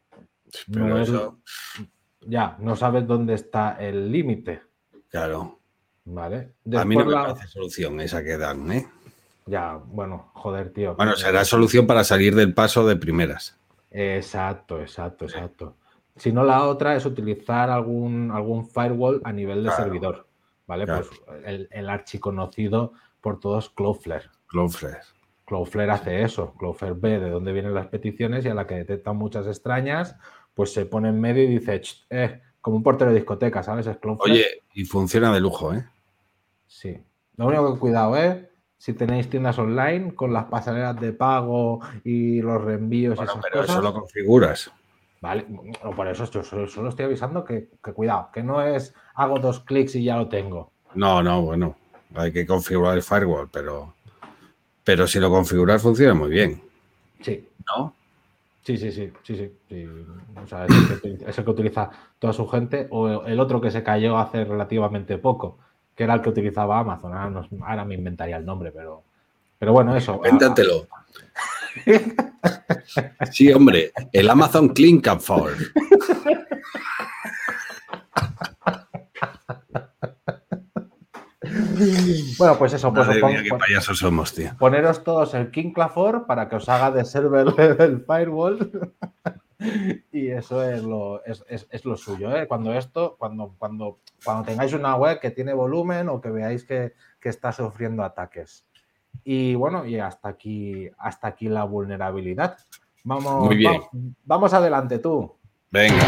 [2.21, 4.68] ya, no sabes dónde está el límite.
[5.09, 5.59] Claro.
[6.05, 6.53] Vale.
[6.75, 8.87] a mí no me parece solución esa que dan, ¿eh?
[9.45, 10.95] Ya, bueno, joder, tío.
[10.95, 13.59] Bueno, será solución para salir del paso de primeras.
[13.91, 15.75] Exacto, exacto, exacto.
[16.15, 20.27] Si no, la otra es utilizar algún, algún firewall a nivel de servidor.
[20.67, 20.85] ¿Vale?
[20.85, 21.09] Pues
[21.45, 24.29] el, el archiconocido por todos Cloudflare.
[24.47, 24.99] Cloudflare.
[25.45, 26.53] Cloudflare hace eso.
[26.53, 30.15] Cloudflare ve de dónde vienen las peticiones y a la que detectan muchas extrañas,
[30.53, 33.87] pues se pone en medio y dice, eh, como un portero de discoteca, ¿sabes?
[33.87, 35.85] Es Oye, y funciona de lujo, ¿eh?
[36.67, 36.97] Sí.
[37.37, 38.49] Lo único que cuidado, ¿eh?
[38.77, 43.63] Si tenéis tiendas online con las pasarelas de pago y los reenvíos y esas pero
[43.63, 44.71] eso lo configuras.
[45.21, 45.45] Vale,
[45.95, 50.03] por eso yo solo, estoy avisando que, cuidado, que no es hago dos clics y
[50.05, 50.71] ya lo tengo.
[50.95, 51.75] No, no, bueno,
[52.15, 53.95] hay que configurar el firewall, pero,
[54.83, 56.61] pero si lo configuras funciona muy bien.
[57.21, 57.49] Sí.
[57.67, 57.93] ¿No?
[58.69, 59.87] Sí, sí, sí, sí, sí.
[60.43, 64.19] O sea, es el, que, utiliza toda su gente o el otro que se cayó
[64.19, 65.57] hace relativamente poco,
[65.95, 67.11] que era el que utilizaba Amazon.
[67.63, 69.01] Ahora, me inventaría el nombre, pero,
[69.57, 70.17] pero bueno, eso.
[70.17, 70.87] Invéntatelo.
[73.31, 75.19] Sí, hombre, el Amazon Clean Cup
[82.37, 84.51] Bueno, pues eso, pues Madre pon- mía, qué pon- payasos somos, tío.
[84.57, 87.47] poneros todos el King Clafor para que os haga de server
[87.79, 88.93] el firewall.
[90.11, 92.35] y eso es lo, es, es- es lo suyo.
[92.35, 92.47] ¿eh?
[92.47, 96.93] Cuando esto, cuando, cuando, cuando tengáis una web que tiene volumen o que veáis que,
[97.19, 98.65] que está sufriendo ataques.
[99.23, 102.57] Y bueno, y hasta aquí, hasta aquí la vulnerabilidad.
[103.03, 103.73] Vamos, Muy bien.
[103.81, 103.89] va-
[104.25, 105.35] vamos adelante tú.
[105.71, 106.03] Venga.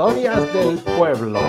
[0.00, 1.40] Historias del pueblo.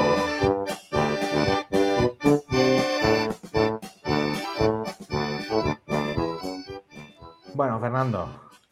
[7.54, 8.28] Bueno, Fernando,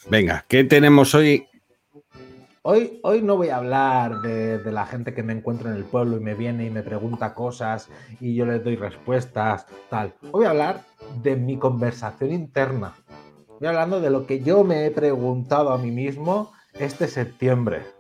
[0.10, 1.48] Venga, ¿qué tenemos hoy?
[2.64, 5.86] hoy, hoy no voy a hablar de, de la gente que me encuentro en el
[5.86, 7.88] pueblo y me viene y me pregunta cosas
[8.20, 10.14] y yo les doy respuestas, tal.
[10.24, 10.82] Hoy voy a hablar
[11.24, 12.96] de mi conversación interna.
[13.48, 17.99] Voy hablando de lo que yo me he preguntado a mí mismo este septiembre.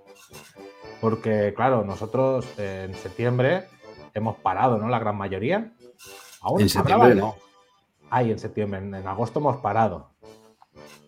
[1.01, 3.65] Porque, claro, nosotros eh, en septiembre
[4.13, 4.89] hemos parado, ¿no?
[4.89, 5.71] La gran mayoría.
[6.41, 7.35] Aún En septiembre no.
[8.09, 10.11] Ay, en septiembre, en, en agosto hemos parado.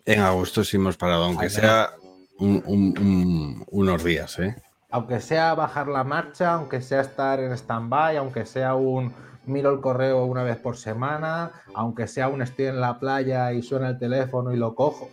[0.04, 1.90] En agosto sí hemos parado, aunque Ay, sea
[2.38, 4.56] un- un- un- unos días, ¿eh?
[4.90, 9.12] Aunque sea bajar la marcha, aunque sea estar en stand-by, aunque sea un
[9.46, 13.62] miro el correo una vez por semana, aunque sea un estoy en la playa y
[13.62, 15.08] suena el teléfono y lo cojo.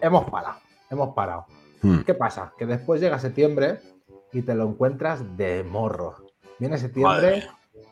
[0.00, 0.58] Hemos parado,
[0.90, 1.46] hemos parado.
[1.82, 1.98] Hmm.
[2.00, 2.52] ¿Qué pasa?
[2.58, 3.80] Que después llega septiembre
[4.32, 6.16] y te lo encuentras de morro.
[6.58, 7.44] Viene septiembre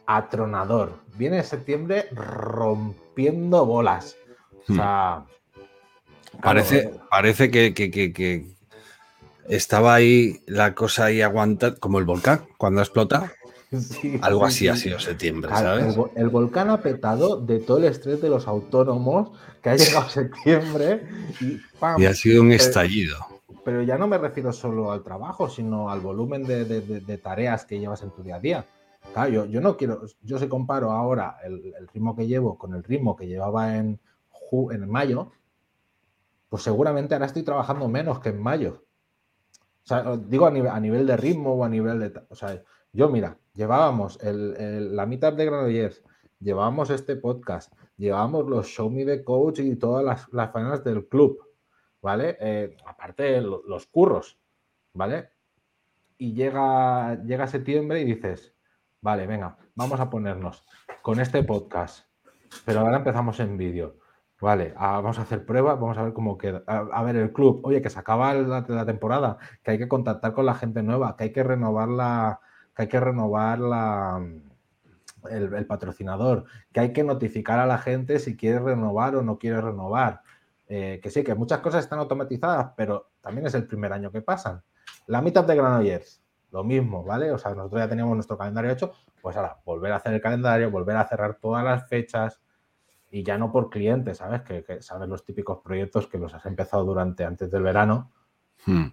[0.07, 0.99] atronador.
[1.17, 4.17] Viene septiembre rompiendo bolas.
[4.69, 4.77] O Hmm.
[4.77, 5.25] sea,
[6.43, 8.45] Parece, eh, parece que, que- que- que
[9.49, 13.33] estaba ahí la cosa ahí aguantando, como el volcán cuando explota.
[13.73, 14.69] sí, Algo sí, así sí.
[14.69, 15.97] ha sido septiembre, El, ¿sabes?
[16.17, 19.31] el volcán ha petado de todo el estrés de los autónomos
[19.63, 21.09] que ha llegado septiembre
[21.41, 22.03] y ¡pam!
[22.03, 23.17] Y ha sido un Eh, estallido.
[23.67, 27.19] Pero ya no me refiero solo al trabajo, sino al volumen de, de- de- de
[27.19, 28.65] tareas que llevas en tu día a día.
[29.29, 33.27] Yo, no quiero, yo si comparo ahora el, ritmo que llevo con el ritmo que
[33.27, 33.99] llevaba en,
[34.71, 35.33] en mayo,
[36.49, 38.85] pues seguramente ahora estoy trabajando menos que en mayo.
[39.83, 40.51] O sea, digo a
[40.81, 42.13] nivel, de ritmo o a nivel de...
[42.29, 46.05] O sea, yo mira, llevábamos el, la meetup de Granollers,
[46.39, 51.09] llevábamos este podcast, llevábamos los Show Me the Coach y todas las, las faenas del
[51.09, 51.39] club,
[52.07, 52.37] ¿vale?
[52.39, 54.39] Eh, aparte lo- los curros,
[54.95, 55.31] ¿vale?
[56.19, 58.55] Y llega, llega septiembre y dices,
[59.01, 60.65] vale, venga, vamos a ponernos
[61.03, 62.07] con este podcast,
[62.65, 63.97] pero ahora empezamos en vídeo.
[64.41, 66.63] Vale, ah, vamos a hacer pruebas, vamos a ver cómo queda.
[66.69, 70.33] A, ver, el club, oye, que se acaba la, la temporada, que hay que contactar
[70.33, 72.39] con la gente nueva, que hay que renovar la,
[72.77, 74.25] que hay que renovar la,
[75.31, 79.39] el, el patrocinador, que hay que notificar a la gente si quiere renovar o no
[79.39, 80.21] quiere renovar.
[80.69, 84.21] Eh, que sí, que muchas cosas están automatizadas, pero también es el primer año que
[84.23, 84.63] pasan.
[85.07, 87.31] La mitad de Granollers, lo mismo, ¿vale?
[87.31, 90.71] O sea, nosotros ya teníamos nuestro calendario hecho, pues ahora, volver a hacer el calendario,
[90.71, 92.41] volver a cerrar todas las fechas
[93.11, 94.43] y ya no por clientes, ¿sabes?
[94.43, 98.13] Que, que sabes los típicos proyectos que los has empezado durante antes del verano,
[98.65, 98.87] Hmm.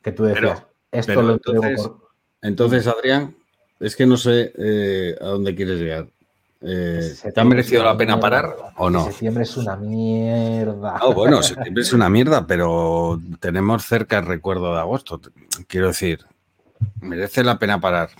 [0.00, 2.08] que tú decías, esto pero lo entrego entonces- por...
[2.42, 3.36] Entonces, Adrián,
[3.80, 6.08] es que no sé eh, a dónde quieres llegar.
[6.62, 9.04] Eh, ¿Te ha merecido la pena parar o no?
[9.04, 10.98] Septiembre es una mierda.
[10.98, 15.20] No, bueno, septiembre es una mierda, pero tenemos cerca el recuerdo de agosto.
[15.66, 16.20] Quiero decir,
[17.00, 18.10] merece la pena parar.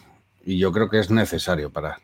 [0.42, 1.96] Y yo creo que es necesario parar.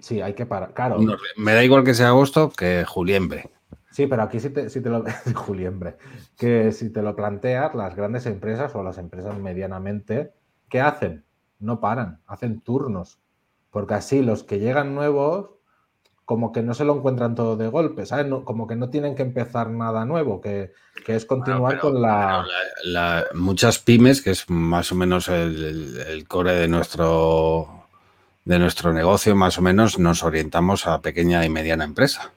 [0.00, 0.74] Sí, hay que parar.
[0.74, 0.98] Claro,
[1.36, 3.50] me da igual que sea agosto que juliembre.
[3.94, 5.04] Sí, pero aquí sí te, sí te lo.
[5.36, 5.96] Juliembre.
[6.36, 10.32] Que si te lo planteas, las grandes empresas o las empresas medianamente,
[10.68, 11.24] ¿qué hacen?
[11.60, 13.20] No paran, hacen turnos.
[13.70, 15.50] Porque así los que llegan nuevos,
[16.24, 18.26] como que no se lo encuentran todo de golpe, ¿sabes?
[18.26, 20.72] No- como que no tienen que empezar nada nuevo, que,
[21.04, 22.44] que es continuar Bueno, con la.
[22.44, 27.86] pero la- la- muchas pymes, que es más o menos el, core de nuestro,
[28.44, 32.30] de nuestro negocio, más o menos nos orientamos a pequeña y mediana empresa.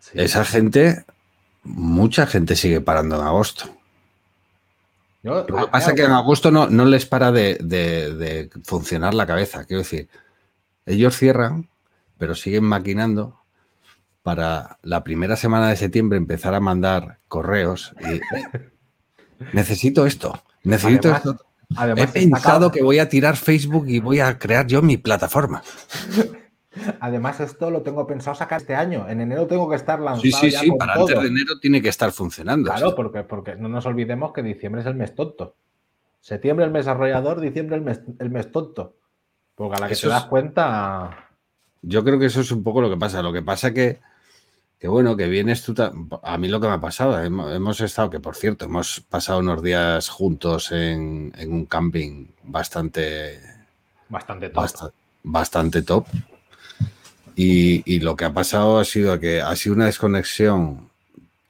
[0.00, 0.12] Sí.
[0.20, 1.04] Esa gente,
[1.62, 3.64] mucha gente sigue parando en agosto.
[5.22, 8.14] Yo- Lo ah, que pasa es que en agosto no, no les para de, de-
[8.14, 9.64] de funcionar la cabeza.
[9.64, 10.08] Quiero decir,
[10.84, 11.68] ellos cierran,
[12.18, 13.40] pero siguen maquinando
[14.22, 18.20] para la primera semana de septiembre empezar a mandar correos y
[19.52, 21.46] necesito esto, necesito Además- esto.
[21.76, 25.62] además He pensado que voy a tirar Facebook y voy a crear yo mi plataforma.
[27.00, 29.08] Además, esto lo tengo pensado sacar este año.
[29.08, 30.22] En enero tengo que estar lanzado.
[30.22, 31.06] Sí, sí, ya sí, con para todo.
[31.06, 32.68] antes de enero tiene que estar funcionando.
[32.70, 35.54] Claro, porque, porque no nos olvidemos que diciembre es el mes tonto.
[36.20, 38.96] Septiembre el mes arrollador, diciembre el mes, el mes tonto.
[39.54, 41.23] Porque a la que Eso te das cuenta.
[41.86, 43.22] Yo creo que eso es un poco lo que pasa.
[43.22, 44.00] Lo que pasa que,
[44.78, 45.74] que bueno, que vienes tú.
[46.22, 49.62] A mí lo que me ha pasado, hemos, estado, que por cierto, hemos pasado unos
[49.62, 53.40] días juntos en, un camping bastante.
[54.08, 54.92] Bastante top.
[55.22, 56.06] bastante top.
[57.36, 60.88] Y, lo que ha pasado ha sido que ha sido una desconexión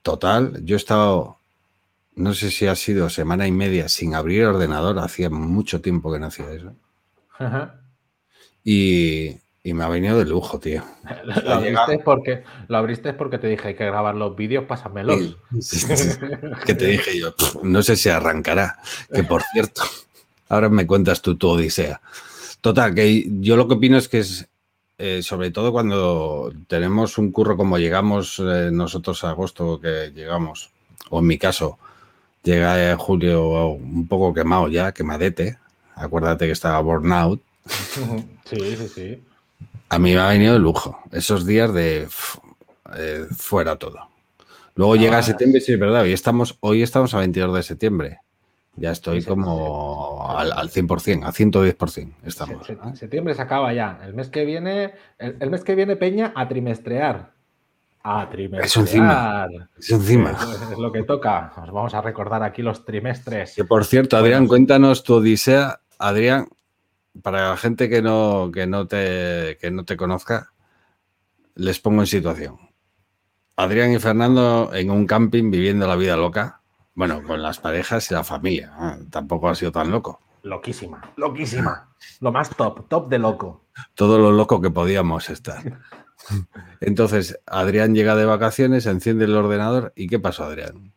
[0.02, 0.64] total.
[0.64, 1.36] Yo he estado,
[2.16, 6.12] no sé si ha sido semana y media sin abrir el ordenador, hacía mucho tiempo
[6.12, 6.72] que no hacía eso.
[8.64, 9.36] Y,
[9.72, 10.82] me ha venido de lujo, tío.
[11.24, 15.38] Lo, abriste porque, lo abriste porque te dije hay que grabar los vídeos, pásamelos.
[16.66, 18.78] que te dije yo, no sé si arrancará,
[19.12, 19.82] que por cierto,
[20.50, 22.02] ahora me cuentas tú tu odisea.
[22.60, 24.48] Total, que yo lo que opino es que es,
[24.98, 30.70] eh, sobre todo cuando tenemos un curro como llegamos eh, nosotros a agosto que llegamos,
[31.08, 31.78] o en mi caso,
[32.42, 35.58] llega en julio un poco quemado ya, quemadete,
[35.94, 37.40] acuérdate que estaba burnout.
[38.44, 39.22] Sí, sí, sí.
[39.88, 42.08] A mí me ha venido de lujo, esos días de
[42.96, 44.08] eh, fuera todo.
[44.74, 45.22] Luego llega ah.
[45.22, 48.20] septiembre, sí, es verdad, hoy estamos, hoy estamos a 22 de septiembre.
[48.76, 52.66] Ya estoy como al, al 100%, a 110% estamos.
[52.98, 54.00] Septiembre se acaba ya.
[54.04, 57.32] El mes que viene, el, mes que viene Peña a trimestrear.
[58.02, 58.66] A trimestrear.
[58.66, 59.46] Eso encima.
[59.78, 60.32] Eso encima.
[60.72, 61.52] Es, lo que toca.
[61.56, 63.54] Nos vamos a recordar aquí los trimestres.
[63.54, 65.80] Que por cierto, Adrián, cuéntanos tu odisea.
[66.00, 66.48] Adrián,
[67.22, 70.52] para la gente que no, que no, te, que no te conozca,
[71.54, 72.58] les pongo en situación.
[73.56, 76.62] Adrián y Fernando en un camping viviendo la vida loca
[76.94, 78.72] bueno, con las parejas y la familia.
[78.76, 80.20] Ah, tampoco ha sido tan loco.
[80.42, 81.88] Loquísima, loquísima.
[82.20, 83.64] Lo más top, top de loco.
[83.94, 85.80] Todo lo loco que podíamos estar.
[86.80, 89.92] Entonces, Adrián llega de vacaciones, enciende el ordenador.
[89.96, 90.93] ¿Y qué pasó, Adrián?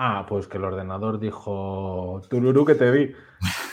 [0.00, 3.12] Ah, pues que el ordenador dijo, Tururú que te vi.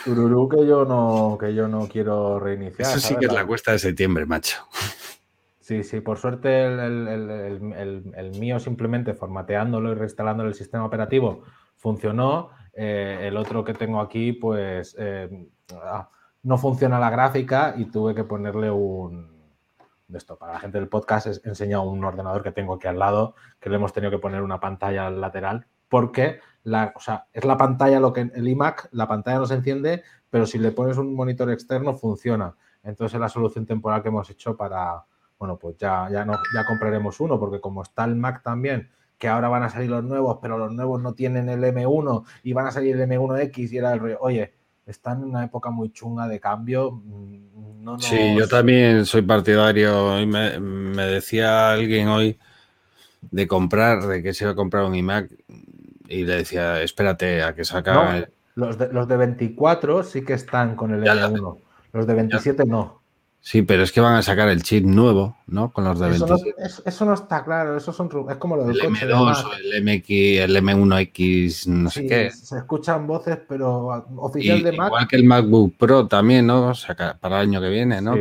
[0.04, 2.88] Tururú que yo no, que yo no quiero reiniciar.
[2.88, 4.56] Eso sí que es la cuesta de septiembre, macho.
[5.60, 11.42] Sí, sí, por suerte el, mío simplemente formateándolo y reinstalándolo el sistema operativo
[11.76, 12.50] funcionó.
[12.72, 15.28] Eh, el otro que tengo aquí, pues eh,
[15.82, 16.10] ah,
[16.42, 19.34] no funciona la gráfica y tuve que ponerle un.
[20.08, 22.98] De esto, para la gente del podcast, he enseñado un ordenador que tengo aquí al
[22.98, 25.66] lado, que le hemos tenido que poner una pantalla lateral,
[25.96, 29.54] porque la, o sea, es la pantalla lo que el iMac, la pantalla no se
[29.54, 32.54] enciende, pero si le pones un monitor externo funciona.
[32.84, 35.02] Entonces es la solución temporal que hemos hecho para,
[35.38, 39.26] bueno, pues ya, ya, no, ya compraremos uno, porque como está el Mac también, que
[39.26, 42.66] ahora van a salir los nuevos, pero los nuevos no tienen el M1 y van
[42.66, 44.52] a salir el M1X y era el rollo, oye,
[44.84, 46.90] están en una época muy chunga de cambio.
[46.92, 50.26] Mm, sí, yo también soy partidario.
[50.26, 52.38] Me, me decía alguien hoy
[53.30, 55.30] de comprar, de que se iba a comprar un iMac
[56.08, 58.28] y le decía, espérate a que saca...
[58.54, 61.58] los, de, los de 24 sí que están con el M1,
[61.92, 63.02] los de 27 no.
[63.46, 65.72] Sí, pero es que van a sacar el chip nuevo, ¿no?
[65.72, 66.36] Con los de eso No,
[66.84, 70.10] eso, no está claro, eso son, es como lo del el M2 o el, MX,
[70.10, 72.32] el M1X, no sé qué.
[72.32, 73.86] Se escuchan voces, pero
[74.16, 74.88] oficial de Mac.
[74.88, 76.72] Igual que el MacBook Pro también, ¿no?
[77.20, 78.16] para el año que viene, ¿no?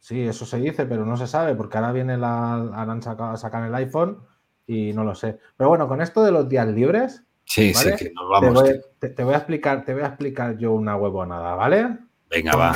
[0.00, 0.22] Sí.
[0.22, 2.54] eso se dice, pero no se sabe, porque ahora viene la.
[2.74, 4.18] Harán sacar, sacar el iPhone
[4.66, 5.38] y no lo sé.
[5.56, 7.22] Pero bueno, con esto de los días libres.
[7.44, 8.64] Sí, sí, que nos vamos.
[8.98, 11.98] Te voy, a explicar, te voy a explicar yo una huevonada, ¿vale?
[12.30, 12.72] Venga, va.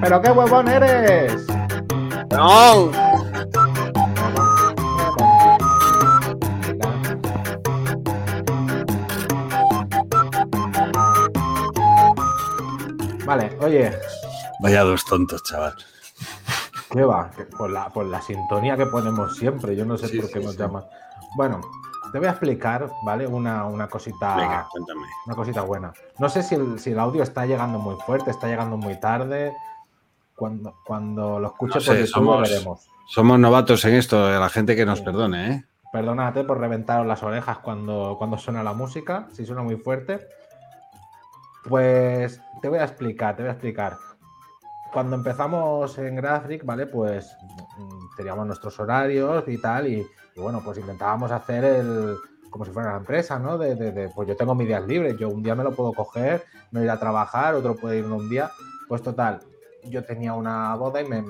[0.00, 1.46] ¿Pero qué huevón eres?
[2.30, 2.90] ¡No!
[13.24, 13.92] Vale, oye.
[14.60, 15.74] Vaya dos tontos, chaval.
[16.94, 17.28] ¿Qué va?
[17.58, 19.74] Por la, por la sintonía que ponemos siempre.
[19.74, 20.84] Yo no sé por qué nos llama.
[21.34, 21.60] Bueno,
[22.12, 23.26] te voy a explicar, ¿vale?
[23.26, 24.36] Una, una cosita.
[24.36, 25.02] Venga, cuéntame.
[25.26, 25.92] Una cosita buena.
[26.20, 29.52] No sé si el, si el audio está llegando muy fuerte, está llegando muy tarde
[30.36, 32.88] cuando, cuando lo escuche pues somos, veremos.
[33.08, 35.64] Somos novatos en esto, la gente que nos perdone, ¿eh?
[35.92, 40.20] Perdónate por reventaros las orejas cuando, cuando suena la música, si suena muy fuerte.
[41.68, 43.96] Pues te voy a explicar, te voy a explicar.
[44.94, 46.86] Cuando empezamos en Graphic, ¿vale?
[46.86, 47.36] Pues
[47.76, 52.16] mm, teníamos nuestros horarios y tal, y, bueno, pues intentábamos hacer el,
[52.48, 53.58] como si fuera una empresa, ¿no?
[53.58, 56.88] Pues yo tengo mis días libres, yo un día me lo puedo coger, no ir
[56.88, 58.48] a trabajar, otro puede ir un día.
[58.86, 59.40] Pues total,
[59.82, 61.24] yo tenía una boda y me,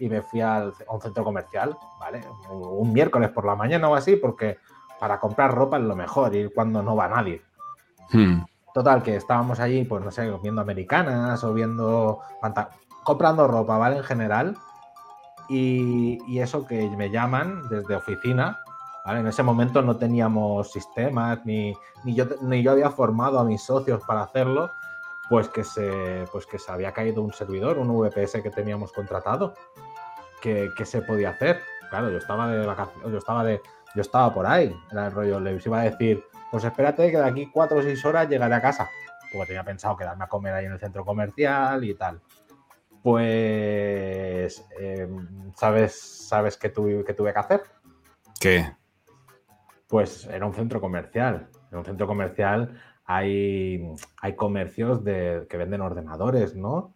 [0.00, 2.20] y me fui a un centro comercial, ¿vale?
[2.50, 4.58] Un miércoles por la mañana o así, porque
[4.98, 7.42] para comprar ropa es lo mejor, ir cuando no va nadie.
[8.10, 8.42] Hmm.
[8.74, 12.20] Total, que estábamos allí, pues no sé, viendo americanas o viendo.
[13.04, 13.98] comprando ropa, ¿vale?
[13.98, 14.56] En general.
[15.48, 18.58] Y, y, eso que me llaman desde oficina,
[19.04, 19.20] ¿vale?
[19.20, 23.62] En ese momento no teníamos sistemas, ni, ni, yo, ni yo había formado a mis
[23.62, 24.70] socios para hacerlo
[25.28, 29.54] pues que se, pues que se había caído un servidor, un VPS que teníamos contratado.
[30.42, 31.60] que, que se podía hacer.
[31.88, 33.62] Claro, yo estaba de vacaciones, yo estaba de,
[33.94, 37.24] yo estaba por ahí, era el rollo, les iba a decir, pues espérate que de
[37.24, 38.88] aquí cuatro o seis horas llegaré a casa,
[39.32, 42.20] porque tenía pensado quedarme a comer ahí en el centro comercial y tal.
[43.02, 45.08] Pues, eh,
[45.56, 45.98] ¿sabes,
[46.28, 47.62] sabes qué, tuve, qué tuve que hacer?
[48.38, 48.70] ¿Qué?
[49.88, 51.48] Pues era un centro comercial.
[51.70, 56.94] En un centro comercial hay, hay comercios de, que venden ordenadores, ¿no?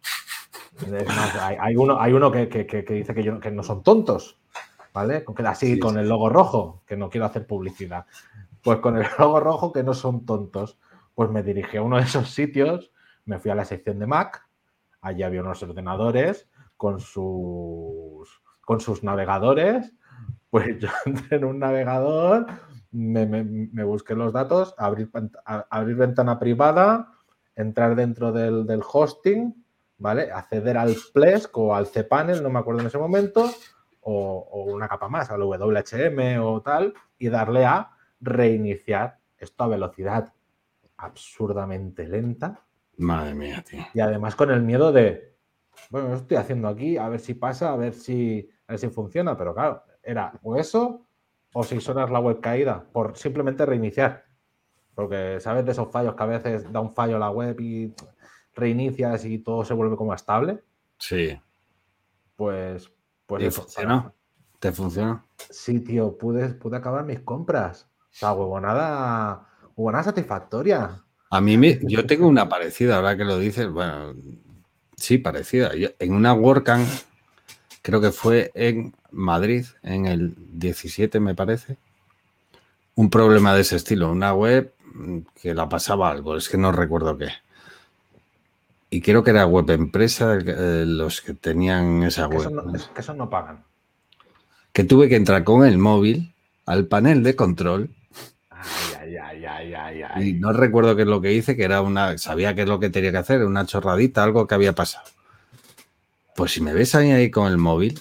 [0.80, 3.50] Es más, hay, hay uno, hay uno que, que- que- que dice que, yo- que
[3.50, 4.38] no son tontos,
[4.92, 5.24] ¿vale?
[5.46, 8.04] Así, Sí, con el logo rojo, que no quiero hacer publicidad.
[8.66, 10.78] Pues con el logo rojo que no son tontos.
[11.14, 12.92] Pues me dirigí a uno de esos sitios,
[13.24, 14.46] me fui a la sección de Mac,
[15.00, 19.94] allí había unos ordenadores con sus, con sus navegadores.
[20.50, 22.46] Pues yo entré en un navegador,
[22.90, 25.10] me, me- busqué los datos, abrir,
[25.44, 27.12] abrir ventana privada,
[27.54, 29.64] entrar dentro del, del hosting,
[29.98, 30.30] ¿vale?
[30.32, 33.48] Acceder al Plesk o al cPanel, no me acuerdo en ese momento,
[34.00, 39.68] o, o una capa más, al WHM o tal, y darle a reiniciar esto a
[39.68, 40.32] velocidad
[40.96, 42.62] absurdamente lenta
[42.98, 43.84] Madre mía, tío.
[43.92, 45.36] y además con el miedo de,
[45.90, 48.88] bueno, lo estoy haciendo aquí, a ver si pasa, a ver si, a ver si
[48.88, 51.06] funciona, pero claro, era o eso
[51.52, 54.24] o seis horas la web caída por simplemente reiniciar.
[54.94, 57.92] Porque sabes de esos fallos que a veces da un fallo la web y
[58.54, 60.62] reinicias y todo se vuelve como estable,
[60.98, 61.38] Sí.
[62.34, 62.90] pues,
[63.26, 64.14] pues ¿Y eso, funcionó?
[64.58, 65.22] ¿Te funcionó?
[65.50, 67.90] Sí, tío, pude, pude acabar mis compras.
[68.16, 69.46] O sea, huevonada,
[69.76, 71.02] huevonada satisfactoria.
[71.28, 74.14] A mí me, yo tengo una parecida, ahora que lo dices, bueno,
[74.96, 75.74] sí, parecida.
[75.74, 76.88] Yo- en una WordCamp,
[77.82, 81.76] creo que fue en Madrid, en el 17 me parece,
[82.94, 84.72] un problema de ese estilo, una web
[85.42, 87.28] que la pasaba algo, es que no recuerdo qué.
[88.88, 92.50] Y creo que era web empresa eh, los que tenían esa Que web.
[92.50, 93.62] no, es- que eso no pagan.
[94.72, 96.32] Que tuve que entrar con el móvil
[96.64, 97.90] al panel de control
[99.00, 101.82] Ay, ay, ay, ay, ay, Y no recuerdo qué es lo que hice, que era
[101.82, 102.16] una.
[102.18, 105.04] Sabía qué es lo que tenía que hacer, una chorradita, algo que había pasado.
[106.34, 107.98] Pues si me ves ahí, ahí con el móvil,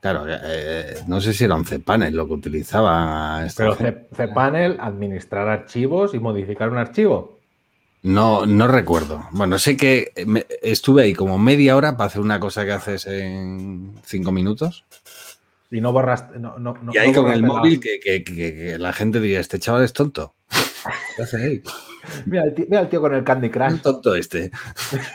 [0.00, 3.76] claro, eh, no sé si era un cPanel lo que utilizaba esta Pero
[4.16, 7.38] cPanel, administrar archivos y modificar un archivo.
[8.02, 9.26] No, no recuerdo.
[9.32, 13.06] Bueno, sé que me- estuve ahí como media hora para hacer una cosa que haces
[13.06, 14.84] en cinco minutos.
[15.70, 16.26] Y no borras.
[16.38, 19.20] No, no, y ahí no con el la- móvil que, que- que- que la gente
[19.20, 20.34] diría, este chaval es tonto.
[21.16, 21.62] ¿Qué hace ahí?
[22.26, 23.80] Mira el, tío, mira el tío con el Candy Un Crush.
[23.82, 24.50] tonto este.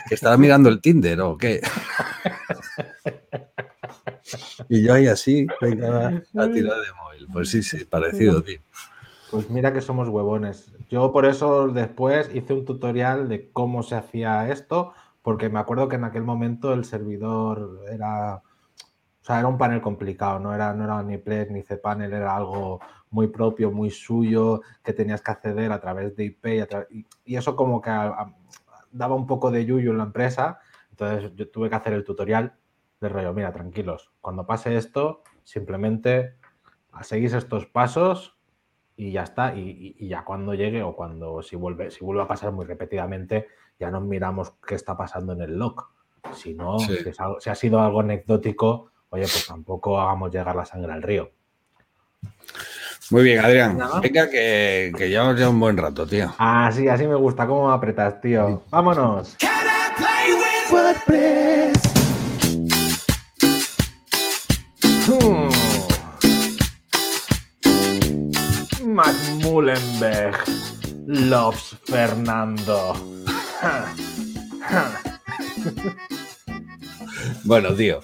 [0.08, 1.62] Que estaba mirando el Tinder o qué.
[4.68, 7.26] Y yo ahí así, venga, a tirar de móvil.
[7.32, 8.58] Pues sí, sí, parecido, tío.
[9.30, 10.72] Pues mira que somos huevones.
[10.90, 14.92] Yo por eso después hice un tutorial de cómo se hacía esto,
[15.22, 18.42] porque me acuerdo que en aquel momento el servidor era,
[19.22, 22.36] o sea, era un panel complicado, no era, no era ni Plex ni cPanel, era
[22.36, 26.68] algo muy propio, muy suyo, que tenías que acceder a través de IP y, a
[26.68, 28.34] tra- y- y eso como que a- a-
[28.90, 30.58] daba un poco de yuyu en la empresa.
[30.90, 32.54] Entonces yo tuve que hacer el tutorial
[33.00, 36.34] de rollo, mira, tranquilos, cuando pase esto, simplemente
[37.02, 38.36] seguís estos pasos
[38.96, 39.54] y ya está.
[39.54, 43.46] Y, ya cuando llegue o cuando si vuelve, si vuelve a pasar muy repetidamente,
[43.78, 45.86] ya nos miramos qué está pasando en el log.
[46.32, 46.96] Si no, Sí.
[47.02, 50.92] si, es algo- si ha sido algo anecdótico, oye, pues tampoco hagamos llegar la sangre
[50.92, 51.30] al río.
[53.10, 53.78] Muy bien, Adrián.
[54.02, 56.34] Venga, que, que llevamos ya un buen rato, tío.
[56.38, 58.62] Así, así me gusta, cómo me apretas, tío.
[58.70, 59.36] Vámonos.
[65.06, 65.48] Hmm.
[68.86, 70.38] Matt Mullenberg
[71.06, 72.94] loves Fernando.
[77.44, 78.00] Bueno, tío.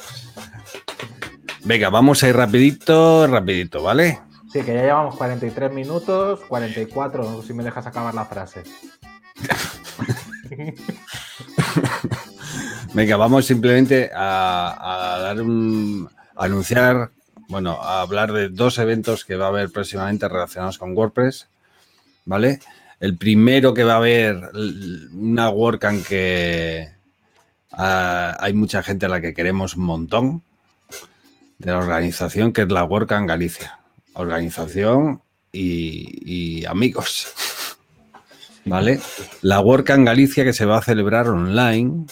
[1.69, 4.21] Venga, vamos a ir rapidito, rapidito, ¿vale?
[4.51, 8.63] Sí, que ya llevamos 43 minutos, 44, si me dejas acabar la frase.
[12.95, 16.09] Venga, vamos simplemente a, a dar un.
[16.37, 17.11] a anunciar,
[17.49, 21.49] bueno, a hablar de dos eventos que va a haber próximamente relacionados con WordPress,
[22.25, 22.61] ¿vale?
[22.99, 24.41] El primero que va a haber
[25.13, 26.89] una WordCamp que
[27.73, 30.48] ah, hay mucha gente a la que queremos un montón
[31.59, 33.81] de la organización, que es la WordCamp Galicia.
[34.15, 35.21] Organización
[35.53, 37.29] y, amigos.
[38.65, 39.01] ¿Vale?
[39.43, 42.07] La WordCamp Galicia que se va a celebrar online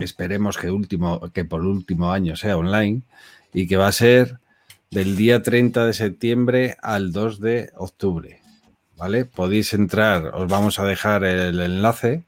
[0.00, 3.02] esperemos que, último, que por último año sea online
[3.52, 4.38] y que va a ser
[4.90, 8.40] del día 30 de septiembre al 2 de octubre.
[8.96, 9.24] ¿Vale?
[9.24, 12.22] Podéis entrar, os vamos a dejar el enlace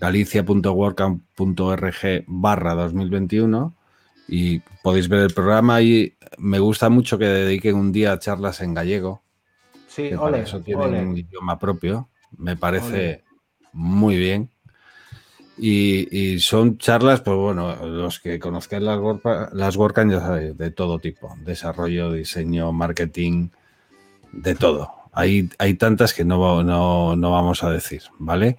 [0.00, 3.77] galicia.wordcamp.org barra 2021
[4.28, 8.60] y podéis ver el programa y me gusta mucho que dediquen un día a charlas
[8.60, 9.22] en gallego.
[9.88, 11.06] Sí, que ole, para eso tienen ole.
[11.06, 12.10] un idioma propio.
[12.36, 13.24] Me parece Ole.
[13.72, 14.50] muy bien.
[15.56, 19.00] Y, y son charlas, pues bueno, los que conozcan las,
[19.52, 21.34] las WordCamp ya sabéis, de todo tipo.
[21.44, 23.48] Desarrollo, diseño, marketing,
[24.30, 24.92] de todo.
[25.12, 28.56] Hay, hay tantas que no, no, no vamos a decir, ¿vale?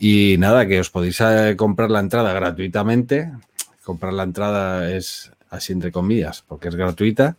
[0.00, 3.30] Y nada, que os podéis eh, comprar la entrada gratuitamente.
[3.84, 7.36] Comprar la entrada es así entre comillas, porque es gratuita.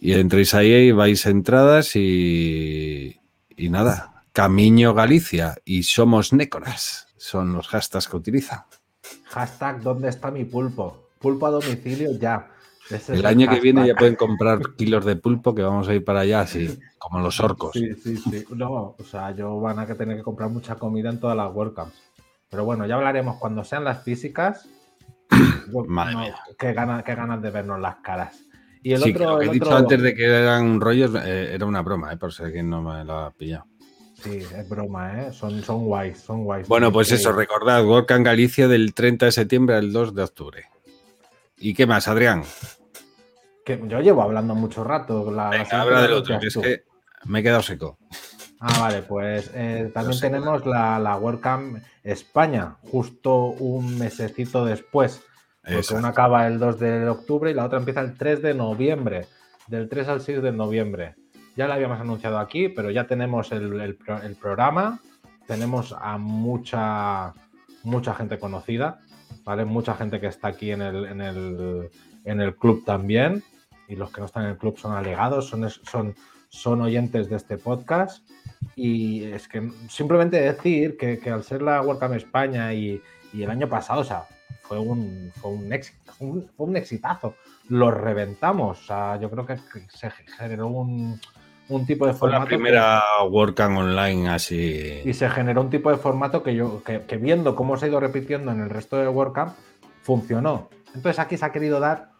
[0.00, 3.20] Y entréis ahí y vais a entradas y,
[3.56, 4.24] y nada.
[4.32, 7.08] Camino Galicia y somos Nécoras.
[7.16, 8.64] Son los hashtags que utilizan.
[9.24, 11.08] Hashtag ¿dónde está mi pulpo?
[11.20, 12.50] Pulpo a domicilio ya.
[12.90, 15.94] Ese es El año que viene ya pueden comprar kilos de pulpo que vamos a
[15.94, 17.72] ir para allá así, como los orcos.
[17.72, 18.44] Sí, sí, sí.
[18.50, 21.94] No, o sea, yo van a tener que comprar mucha comida en todas las WordCamps.
[22.50, 24.68] Pero bueno, ya hablaremos cuando sean las físicas.
[25.88, 26.34] Madre mía.
[26.58, 28.40] Qué ganas, qué ganas de vernos las caras.
[28.82, 31.54] Y el Sí, otro, lo que he dicho otro- antes de que eran rollos eh,
[31.54, 33.64] era una broma, eh, por si alguien no me lo ha pillado.
[34.22, 35.32] Sí, es broma, ¿eh?
[35.32, 36.68] Son, son guays, son guays.
[36.68, 37.14] Bueno, pues Sí.
[37.14, 40.64] eso, recordad, WordCamp Galicia del 30 de septiembre al 2 de octubre.
[41.58, 42.42] ¿Y qué más, Adrián?
[43.64, 45.30] Que yo llevo hablando mucho rato.
[45.30, 46.84] La, Venga, habla del otro, que es que
[47.24, 47.98] me he quedado seco.
[48.66, 55.22] Ah, vale, pues eh, también tenemos la, la WordCamp España, justo un mesecito después.
[55.62, 55.98] Porque Exacto.
[55.98, 59.26] una acaba el 2 de octubre y la otra empieza el 3 de noviembre.
[59.66, 61.14] Del 3 al 6 de noviembre.
[61.56, 65.00] Ya la habíamos anunciado aquí, pero ya tenemos el, el pro- el programa.
[65.46, 67.34] Tenemos a mucha,
[67.82, 68.98] mucha gente conocida,
[69.44, 69.64] ¿vale?
[69.66, 71.90] Mucha gente que está aquí en el, en el,
[72.24, 73.42] en el club también.
[73.88, 76.14] Y los que no están en el club son alegados, son, son,
[76.48, 78.26] son oyentes de este podcast.
[78.76, 83.00] Y es que simplemente decir que, que al ser la WordCamp España y,
[83.32, 84.24] y el año pasado, o sea,
[84.62, 87.34] fue un, fue un éxito, un- fue un exitazo.
[87.68, 88.80] Lo reventamos.
[88.80, 89.56] O sea, yo creo que
[89.88, 91.20] se generó un,
[91.68, 92.48] un tipo de Fue la formato.
[92.50, 95.00] que- primera WordCamp online así.
[95.04, 97.88] y se generó un tipo de formato que yo, que, que viendo cómo se ha
[97.88, 99.54] ido repitiendo en el resto de WordCamp,
[100.02, 100.68] funcionó.
[100.94, 102.10] Entonces aquí se ha querido dar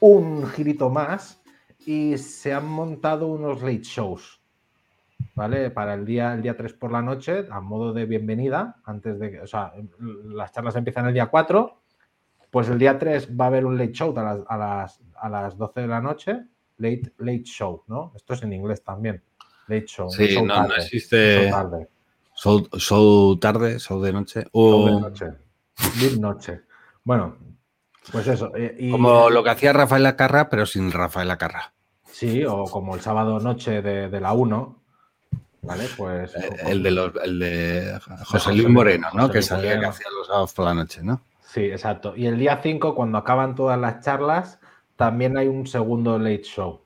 [0.00, 1.40] un girito más
[1.86, 4.40] y se han montado unos late shows.
[5.34, 5.70] ¿Vale?
[5.70, 9.30] Para el día, el día 3 por la noche, a modo de bienvenida, antes de
[9.32, 9.72] que, o sea,
[10.26, 11.80] las charlas empiezan el día 4,
[12.50, 15.28] pues el día 3 va a haber un late show a las, a las, a
[15.28, 16.44] las 12 de la noche,
[16.78, 18.12] late, late show, ¿no?
[18.14, 19.22] Esto es en inglés también.
[19.66, 20.08] Late show.
[20.10, 21.88] Sí, show no, no existe show tarde.
[22.36, 24.44] show, show tarde, show de noche.
[24.52, 25.26] Show de O noche.
[26.20, 26.60] Noche.
[27.02, 27.36] Bueno,
[28.12, 28.54] pues eso.
[28.56, 31.72] eh, y- como lo que hacía Rafael Acarra, pero sin Rafael Acarra.
[32.04, 34.83] Sí, o como el sábado noche de, de la 1.
[35.64, 35.84] ¿Vale?
[35.96, 36.34] Pues.
[36.36, 39.22] Eh, El de, los, el de José Luis Moreno, ¿no?
[39.22, 39.90] José Que salía que Moreno.
[39.90, 41.22] hacía los sábados por la noche, ¿no?
[41.40, 42.14] Sí, exacto.
[42.16, 44.58] Y el día 5, cuando acaban todas las charlas,
[44.96, 46.82] también hay un segundo late show.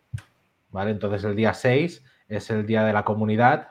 [0.71, 0.91] ¿Vale?
[0.91, 3.69] Entonces el día 6 es el día de la comunidad,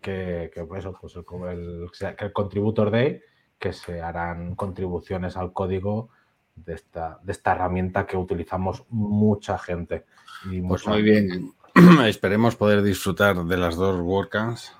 [0.00, 3.20] que, que, pues, eso, pues el, el- que el Contributor Day,
[3.58, 6.10] que se harán contribuciones al código
[6.54, 10.04] de esta, de esta herramienta que utilizamos mucha gente.
[10.44, 11.52] Y Pues mucha- muy bien.
[12.06, 14.72] Esperemos poder disfrutar de las dos WordCamps.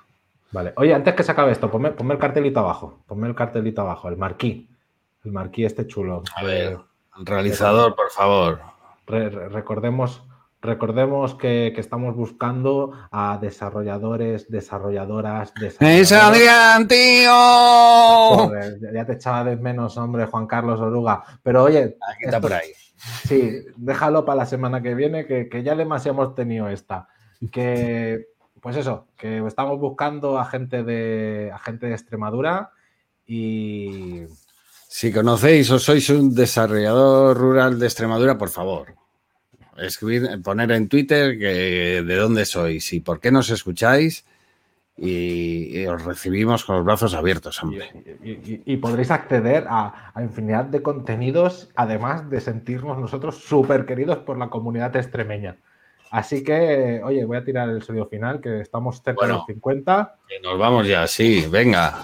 [0.51, 0.73] Vale.
[0.77, 2.99] Oye, antes que se acabe esto, ponme, ponme el cartelito abajo.
[3.07, 4.69] Ponme el cartelito abajo, el marquí.
[5.25, 6.21] El marquí este chulo.
[6.35, 6.77] A Eh, ver,
[7.23, 8.59] realizador, por favor.
[9.07, 10.21] re- re- recordemos,
[10.61, 16.11] recordemos que, que estamos buscando a desarrolladores, desarrolladoras, ¡Es desarrolladoras.
[16.13, 18.45] Adrián, tío!
[18.45, 21.23] Joder, ya- te echaba de menos, hombre, Juan Carlos Oruga.
[21.41, 22.69] Pero oye, Aquí está por ahí.
[23.27, 27.07] Sí, déjalo para la semana que viene, que, que ya demasiado hemos tenido esta.
[27.51, 28.27] Que,
[28.61, 32.71] pues eso, que estamos buscando a gente de, a gente de Extremadura
[33.25, 34.23] y
[34.87, 38.93] Si conocéis o sois un desarrollador rural de Extremadura, por favor,
[39.75, 44.23] escribir, poner en Twitter que de dónde sois y por qué nos escucháis
[44.97, 47.89] y, y os recibimos con los brazos abiertos, hombre.
[48.23, 54.37] y- podréis acceder a, a infinidad de contenidos, además de sentirnos nosotros súper queridos por
[54.37, 55.57] la comunidad extremeña.
[56.11, 59.33] Así que, oye, voy a tirar el sonido final, que estamos cerca de Bueno.
[59.37, 60.15] los 50.
[60.29, 62.03] Que Nos vamos ya, sí, venga.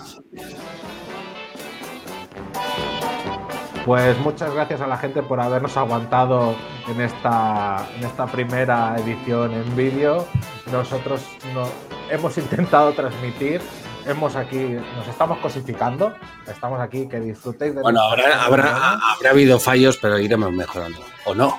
[3.85, 6.55] Pues muchas gracias a la gente por habernos aguantado
[6.87, 10.27] en esta, en esta primera edición en vídeo.
[10.71, 11.67] Nosotros no,
[12.09, 13.61] hemos intentado transmitir,
[14.05, 16.13] hemos aquí, nos estamos cosificando,
[16.47, 20.99] estamos aquí, que disfrutéis de Bueno, habrá, habrá, habrá habido fallos, pero iremos mejorando.
[21.25, 21.57] ¿O no?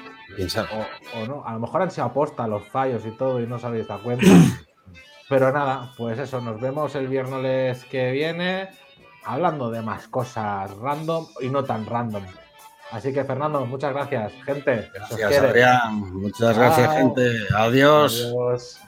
[0.48, 0.68] Sabe.
[1.14, 3.56] o, o no, a lo mejor han sido aposta los fallos y todo y no
[3.56, 4.26] os habéis dado cuenta.
[5.28, 8.68] Pero nada, pues eso, nos vemos el viernes que viene
[9.24, 12.24] hablando de más cosas random y no tan random.
[12.90, 14.90] Así que, Fernando, muchas gracias, gente.
[14.92, 16.00] Gracias, Adrián.
[16.12, 17.30] Muchas gracias, gente.
[17.54, 18.24] Adiós.
[18.26, 18.80] Adiós.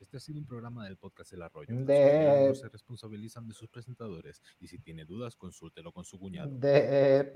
[0.00, 1.68] Este ha sido un programa del podcast El Arroyo.
[1.70, 6.50] De- Los se responsabilizan de sus presentadores y si tiene dudas, consúltelo con su cuñado.
[6.50, 7.32] De...